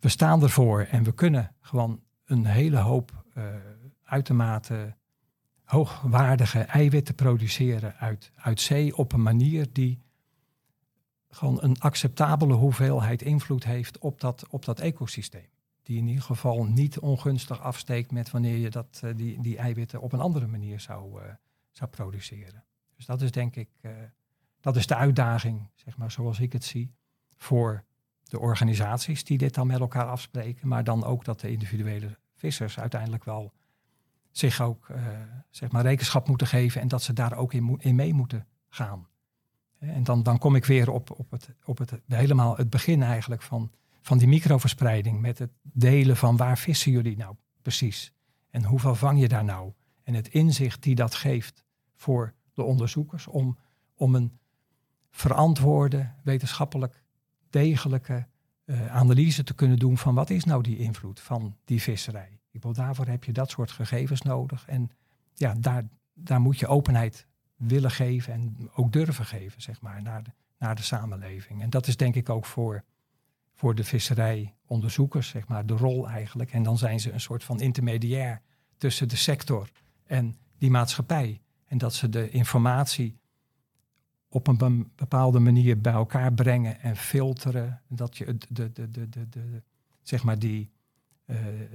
[0.00, 3.44] we staan ervoor en we kunnen gewoon een hele hoop uh,
[4.04, 4.96] uitermate
[5.70, 10.02] hoogwaardige eiwitten produceren uit, uit zee op een manier die
[11.28, 15.48] gewoon een acceptabele hoeveelheid invloed heeft op dat, op dat ecosysteem.
[15.82, 20.00] Die in ieder geval niet ongunstig afsteekt met wanneer je dat, uh, die, die eiwitten
[20.00, 21.28] op een andere manier zou, uh,
[21.70, 22.64] zou produceren.
[22.96, 23.90] Dus dat is denk ik, uh,
[24.60, 26.94] dat is de uitdaging, zeg maar, zoals ik het zie,
[27.36, 27.84] voor
[28.22, 32.78] de organisaties die dit dan met elkaar afspreken, maar dan ook dat de individuele vissers
[32.78, 33.52] uiteindelijk wel
[34.30, 34.96] zich ook uh,
[35.50, 39.08] zeg maar rekenschap moeten geven en dat ze daar ook in, in mee moeten gaan.
[39.78, 43.42] En dan, dan kom ik weer op, op, het, op het, helemaal het begin eigenlijk
[43.42, 43.70] van,
[44.02, 48.12] van die microverspreiding met het delen van waar vissen jullie nou precies
[48.50, 49.72] en hoeveel vang je daar nou
[50.02, 51.64] en het inzicht die dat geeft
[51.94, 53.58] voor de onderzoekers om,
[53.94, 54.38] om een
[55.10, 57.02] verantwoorde, wetenschappelijk
[57.50, 58.26] degelijke
[58.64, 62.39] uh, analyse te kunnen doen van wat is nou die invloed van die visserij.
[62.50, 64.66] Ik bedoel, daarvoor heb je dat soort gegevens nodig.
[64.66, 64.90] En
[65.34, 65.84] ja, daar,
[66.14, 67.26] daar moet je openheid
[67.56, 71.62] willen geven en ook durven geven, zeg maar, naar de, naar de samenleving.
[71.62, 72.84] En dat is denk ik ook voor,
[73.54, 76.52] voor de visserijonderzoekers, zeg maar, de rol eigenlijk.
[76.52, 78.42] En dan zijn ze een soort van intermediair
[78.76, 79.70] tussen de sector
[80.06, 81.40] en die maatschappij.
[81.66, 83.18] En dat ze de informatie
[84.28, 87.82] op een bepaalde manier bij elkaar brengen en filteren.
[87.88, 89.62] Dat je de, de, de, de, de,
[90.02, 90.70] zeg maar die,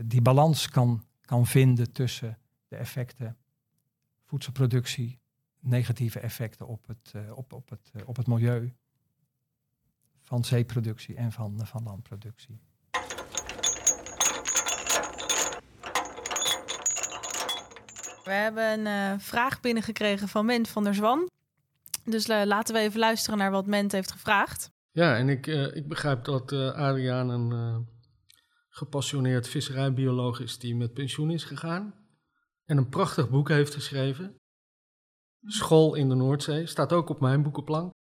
[0.04, 2.38] die balans kan, kan vinden tussen
[2.68, 3.38] de effecten
[4.26, 5.20] voedselproductie,
[5.60, 8.74] negatieve effecten op het, uh, op, op, het, uh, op het milieu
[10.22, 12.60] van zeeproductie en van, van landproductie.
[18.24, 21.30] We hebben een vraag binnengekregen van Ment van der Zwan.
[22.04, 24.72] Dus laten we even luisteren naar wat Ment heeft gevraagd.
[24.92, 27.88] Ja, en ik, ik begrijp dat Adriaan een
[28.76, 31.94] gepassioneerd visserijbioloog is die met pensioen is gegaan.
[32.66, 34.36] En een prachtig boek heeft geschreven.
[35.46, 36.66] School in de Noordzee.
[36.66, 37.94] Staat ook op mijn boekenplank.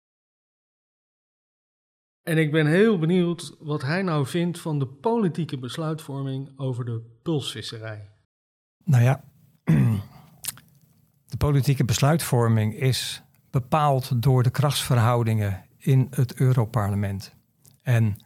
[2.23, 7.19] En ik ben heel benieuwd wat hij nou vindt van de politieke besluitvorming over de
[7.23, 8.11] pulsvisserij.
[8.85, 9.25] Nou ja,
[11.33, 17.35] de politieke besluitvorming is bepaald door de krachtsverhoudingen in het Europarlement.
[17.83, 18.17] En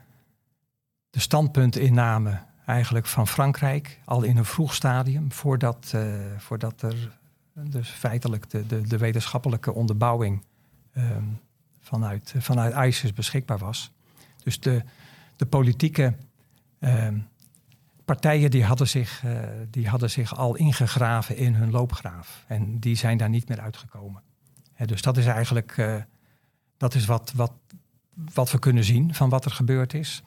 [1.11, 7.18] de standpuntinname eigenlijk van Frankrijk al in een vroeg stadium, voordat, uh, voordat er
[7.52, 10.44] dus feitelijk de, de, de wetenschappelijke onderbouwing
[10.96, 11.40] um,
[11.80, 13.92] vanuit, vanuit ISIS beschikbaar was.
[14.42, 14.82] Dus de,
[15.36, 16.14] de politieke
[16.80, 17.28] um,
[18.04, 19.38] partijen die hadden, zich, uh,
[19.70, 22.44] die hadden zich al ingegraven in hun loopgraaf.
[22.46, 24.22] En die zijn daar niet meer uitgekomen.
[24.86, 25.96] Dus dat is eigenlijk uh,
[26.78, 27.52] dat is wat, wat,
[28.34, 30.22] wat we kunnen zien van wat er gebeurd is.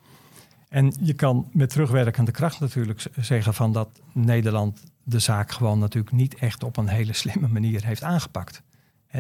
[0.72, 6.16] En je kan met terugwerkende kracht natuurlijk zeggen van dat Nederland de zaak gewoon natuurlijk
[6.16, 8.62] niet echt op een hele slimme manier heeft aangepakt.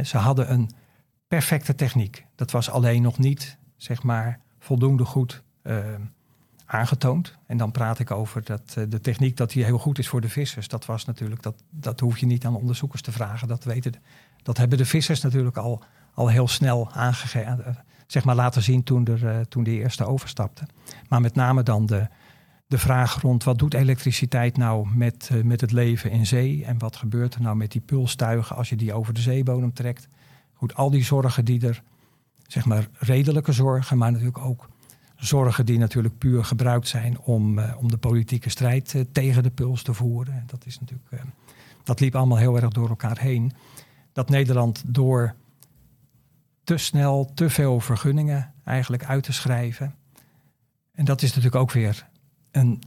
[0.03, 0.69] Ze hadden een
[1.27, 2.25] perfecte techniek.
[2.35, 5.77] Dat was alleen nog niet, zeg maar, voldoende goed eh,
[6.65, 7.37] aangetoond.
[7.45, 10.21] En dan praat ik over dat eh, de techniek dat die heel goed is voor
[10.21, 10.67] de vissers.
[10.67, 13.47] Dat was natuurlijk, dat, dat hoef je niet aan onderzoekers te vragen.
[13.47, 13.93] Dat weten,
[14.43, 15.83] dat hebben de vissers natuurlijk al,
[16.13, 20.63] al heel snel aangegeven, zeg maar laten zien toen, er, eh, toen de eerste overstapte.
[21.09, 22.07] Maar met name dan de,
[22.67, 26.65] de vraag rond wat doet elektriciteit nou met, eh, met het leven in zee?
[26.65, 30.07] En wat gebeurt er nou met die pulstuigen als je die over de zeebodem trekt?
[30.53, 31.83] Goed, al die zorgen die er,
[32.47, 34.69] zeg maar redelijke zorgen, maar natuurlijk ook
[35.15, 39.83] zorgen die natuurlijk puur gebruikt zijn om, eh, om de politieke strijd tegen de puls
[39.83, 40.33] te voeren.
[40.33, 41.23] En Dat, is natuurlijk,
[41.83, 43.51] dat liep allemaal heel erg door elkaar heen.
[44.13, 45.35] Dat Nederland door
[46.63, 49.95] te snel te veel vergunningen eigenlijk uit te schrijven.
[50.91, 52.07] En dat is natuurlijk ook weer
[52.51, 52.81] een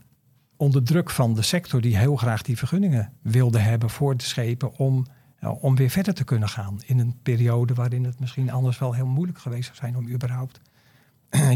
[0.57, 4.77] onder druk van de sector die heel graag die vergunningen wilde hebben voor de schepen
[4.77, 5.07] om,
[5.41, 6.81] ja, om weer verder te kunnen gaan.
[6.87, 10.61] In een periode waarin het misschien anders wel heel moeilijk geweest zou zijn om überhaupt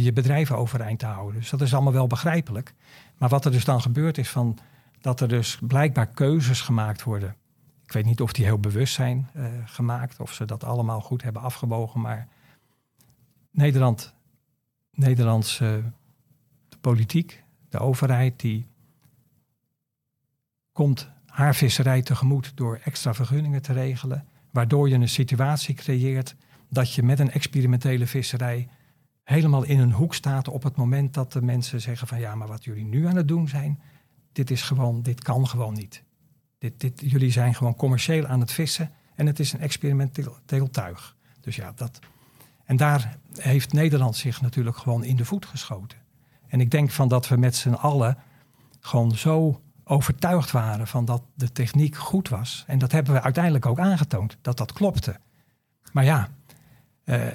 [0.06, 1.40] je bedrijven overeind te houden.
[1.40, 2.74] Dus dat is allemaal wel begrijpelijk.
[3.18, 4.58] Maar wat er dus dan gebeurt is van
[5.00, 7.36] dat er dus blijkbaar keuzes gemaakt worden.
[7.88, 11.22] Ik weet niet of die heel bewust zijn eh, gemaakt, of ze dat allemaal goed
[11.22, 12.00] hebben afgewogen.
[12.00, 12.28] Maar
[13.50, 14.14] Nederland,
[14.90, 15.82] Nederlandse
[16.80, 18.66] politiek, de overheid, die
[20.72, 24.26] komt haar visserij tegemoet door extra vergunningen te regelen.
[24.50, 26.34] Waardoor je een situatie creëert
[26.68, 28.68] dat je met een experimentele visserij
[29.24, 32.48] helemaal in een hoek staat op het moment dat de mensen zeggen van ja, maar
[32.48, 33.80] wat jullie nu aan het doen zijn,
[34.32, 36.06] dit is gewoon, dit kan gewoon niet.
[36.94, 41.16] Jullie zijn gewoon commercieel aan het vissen en het is een experimenteel tuig.
[41.40, 41.98] Dus ja, dat.
[42.64, 45.98] En daar heeft Nederland zich natuurlijk gewoon in de voet geschoten.
[46.46, 48.18] En ik denk van dat we met z'n allen
[48.80, 52.64] gewoon zo overtuigd waren van dat de techniek goed was.
[52.66, 55.20] En dat hebben we uiteindelijk ook aangetoond, dat dat klopte.
[55.92, 56.28] Maar ja,
[57.04, 57.26] eh,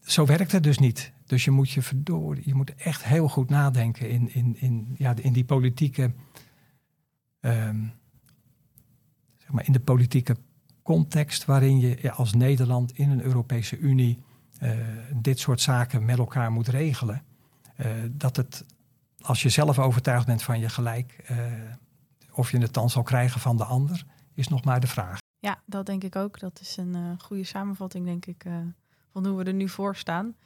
[0.00, 1.12] zo werkt het dus niet.
[1.26, 1.82] Dus je moet je
[2.42, 6.12] je moet echt heel goed nadenken in, in, in, ja, in die politieke,
[7.40, 7.84] ehm,
[9.52, 10.36] maar in de politieke
[10.82, 14.18] context waarin je als Nederland in een Europese Unie
[14.58, 14.70] eh,
[15.14, 17.24] dit soort zaken met elkaar moet regelen.
[17.76, 18.64] Eh, dat het,
[19.20, 21.36] als je zelf overtuigd bent van je gelijk, eh,
[22.32, 25.18] of je het dan zal krijgen van de ander, is nog maar de vraag.
[25.38, 26.38] Ja, dat denk ik ook.
[26.38, 28.44] Dat is een goede samenvatting, denk ik,
[29.12, 30.36] van hoe we er nu voor staan.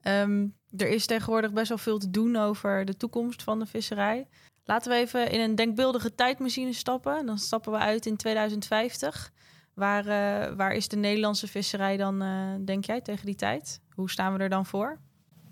[0.00, 0.46] Ehm,
[0.76, 4.28] er is tegenwoordig best wel veel te doen over de toekomst van de visserij.
[4.64, 7.26] Laten we even in een denkbeeldige tijdmachine stappen.
[7.26, 9.32] Dan stappen we uit in 2050.
[9.74, 13.80] Waar, eh, waar is de Nederlandse visserij dan, eh, denk jij, tegen die tijd?
[13.94, 14.98] Hoe staan we er dan voor?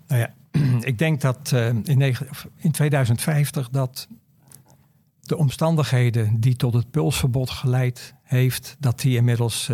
[0.07, 0.33] Nou ja,
[0.91, 4.07] ik denk dat eh, in, negen- of in 2050 dat
[5.21, 9.69] de omstandigheden die tot het pulsverbod geleid heeft, dat die inmiddels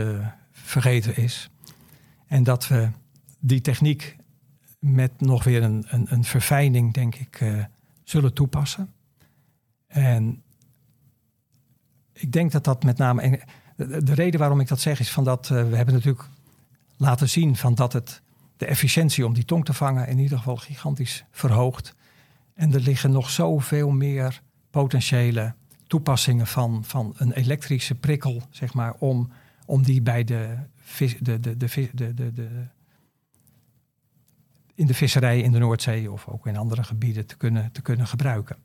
[0.51, 1.49] vergeten is.
[2.27, 2.89] En dat we
[3.39, 4.15] die techniek
[4.79, 7.39] met nog weer een, een, een verfijning, denk ik,
[8.03, 8.93] zullen toepassen.
[9.87, 10.43] En
[12.13, 13.41] ik denk dat dat met name.
[13.75, 16.29] De, de reden waarom ik dat zeg is van dat eh, we hebben natuurlijk
[16.97, 18.21] laten zien van dat het
[18.57, 21.95] de efficiëntie om die tong te vangen in ieder geval gigantisch verhoogt.
[22.53, 25.53] En er liggen nog zoveel meer potentiële
[25.87, 29.31] toepassingen van, van een elektrische prikkel, zeg maar, om,
[29.65, 30.57] om die bij de,
[31.19, 32.65] de, de, de, de, de,
[34.75, 38.07] in de visserij in de Noordzee of ook in andere gebieden te kunnen, te kunnen
[38.07, 38.57] gebruiken.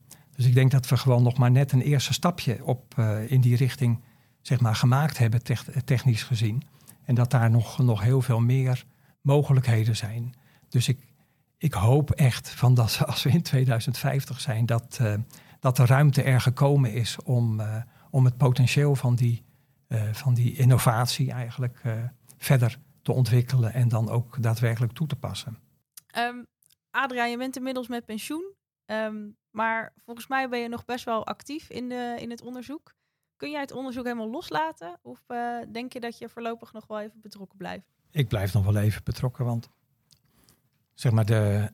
[0.42, 3.40] Dus ik denk dat we gewoon nog maar net een eerste stapje op eh, in
[3.40, 4.02] die richting
[4.40, 6.62] zeg maar, gemaakt hebben, tech- technisch gezien.
[7.04, 8.84] En dat daar nog, nog heel veel meer
[9.20, 10.34] mogelijkheden zijn.
[10.68, 11.06] Dus ik,
[11.58, 15.14] ik hoop echt van dat als we in 2050 zijn, dat, eh,
[15.60, 19.44] dat de ruimte er gekomen is om, eh, om het potentieel van die,
[20.12, 21.82] van die innovatie eigenlijk
[22.38, 25.58] verder te ontwikkelen en dan ook daadwerkelijk toe te passen.
[26.06, 26.36] Ehm
[26.90, 28.52] Adriaan, je bent inmiddels met pensioen.
[28.92, 32.94] Ehm, maar volgens mij ben je nog best wel actief in, de, in het onderzoek.
[33.36, 34.98] Kun jij het onderzoek helemaal loslaten?
[35.02, 37.86] Of eh, denk je dat je voorlopig nog wel even betrokken blijft?
[38.10, 39.68] Ik blijf nog wel even betrokken, want
[40.94, 41.70] zeg maar de,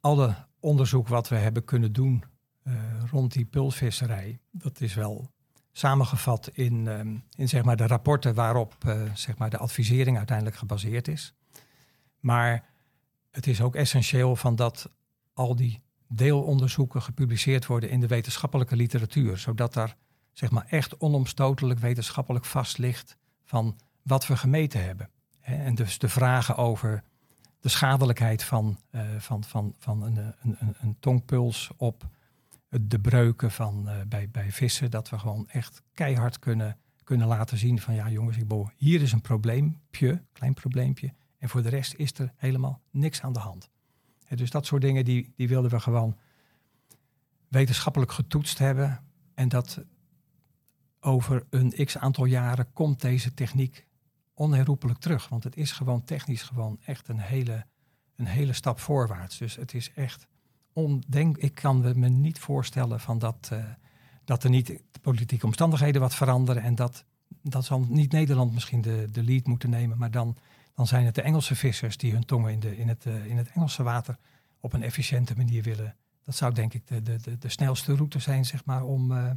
[0.00, 2.24] alle onderzoek wat we hebben kunnen doen
[2.62, 2.74] eh,
[3.10, 5.30] rond die pulsvisserij, dat is wel
[5.72, 10.56] samengevat in, ehm, in zeg maar de rapporten waarop eh, zeg maar de advisering uiteindelijk
[10.56, 11.34] gebaseerd is.
[12.20, 12.70] Maar
[13.30, 14.90] het is ook essentieel van dat
[15.34, 19.96] al die deelonderzoeken gepubliceerd worden in de wetenschappelijke literatuur, zodat daar
[20.32, 25.10] zeg maar echt onomstotelijk wetenschappelijk vast ligt van wat we gemeten hebben.
[25.40, 27.02] En dus de vragen over
[27.60, 32.08] de schadelijkheid van, eh, van, van, van een, een, een, een tongpuls op
[32.68, 34.90] de breuken van, eh, bij, bij vissen.
[34.90, 39.02] Dat we gewoon echt keihard kunnen, kunnen laten zien van ja jongens, ik boor, hier
[39.02, 41.12] is een probleempje, klein probleempje.
[41.38, 43.70] En voor de rest is er helemaal niks aan de hand.
[44.36, 46.16] Dus dat soort dingen die, die wilden we gewoon
[47.48, 49.04] wetenschappelijk getoetst hebben.
[49.34, 49.84] En dat
[51.00, 53.86] over een x aantal jaren komt deze techniek
[54.34, 55.28] onherroepelijk terug.
[55.28, 57.66] Want het is gewoon technisch gewoon echt een hele,
[58.16, 59.38] een hele stap voorwaarts.
[59.38, 60.26] Dus het is echt
[60.72, 61.36] ondenk.
[61.36, 63.64] Ik kan me niet voorstellen van dat, uh,
[64.24, 66.62] dat er niet politieke omstandigheden wat veranderen.
[66.62, 67.04] En dat,
[67.42, 69.98] dat zal niet Nederland misschien de, de lead moeten nemen.
[69.98, 70.36] Maar dan,
[70.74, 73.36] dan zijn het de Engelse vissers die hun tongen in, de, in, het, uh, in
[73.36, 74.16] het Engelse water
[74.60, 75.96] op een efficiënte manier willen.
[76.24, 79.30] Dat zou denk ik de, de, de, de snelste route zijn, zeg maar, om, uh,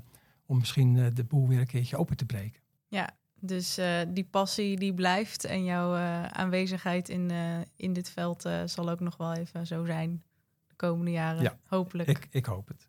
[0.45, 2.61] om misschien de boel weer een keertje open te breken.
[2.87, 3.09] Ja,
[3.39, 8.49] dus uh, die passie die blijft en jouw uh, aanwezigheid in, uh, in dit veld
[8.65, 10.23] zal ook nog wel even zo zijn
[10.67, 11.41] de komende jaren.
[11.41, 12.09] Ja, hopelijk.
[12.09, 12.87] Ik, ik hoop het.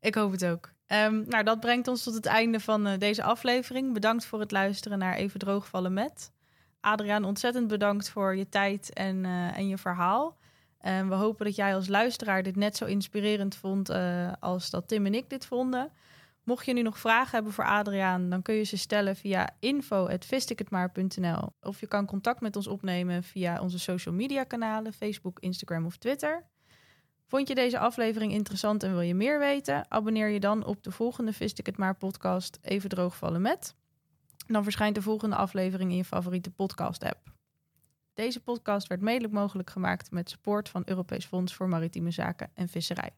[0.00, 0.72] Ik hoop het ook.
[0.86, 3.92] Um, nou, dat brengt ons tot het einde van deze aflevering.
[3.92, 6.32] Bedankt voor het luisteren naar Even Droogvallen met.
[6.80, 9.24] Adriaan, ontzettend bedankt voor je tijd en,
[9.54, 10.36] en je verhaal.
[10.80, 13.90] We hopen dat jij als luisteraar dit net zo inspirerend vond
[14.40, 15.92] als dat Tim en ik dit vonden.
[16.46, 21.52] Mocht je nu nog vragen hebben voor Adriaan, dan kun je ze stellen via info.vistikhetmaar.nl
[21.60, 25.96] of je kan contact met ons opnemen via onze social media kanalen, Facebook, Instagram of
[25.96, 26.46] Twitter.
[27.26, 29.90] Vond je deze aflevering interessant en wil je meer weten?
[29.90, 33.74] Abonneer je dan op de volgende Vist ik het maar podcast Even droogvallen met.
[34.46, 37.34] Dan verschijnt de volgende aflevering in je favoriete podcast app.
[38.14, 42.68] Deze podcast werd mede mogelijk gemaakt met support van Europees Fonds voor Maritieme Zaken en
[42.68, 43.10] Visserij.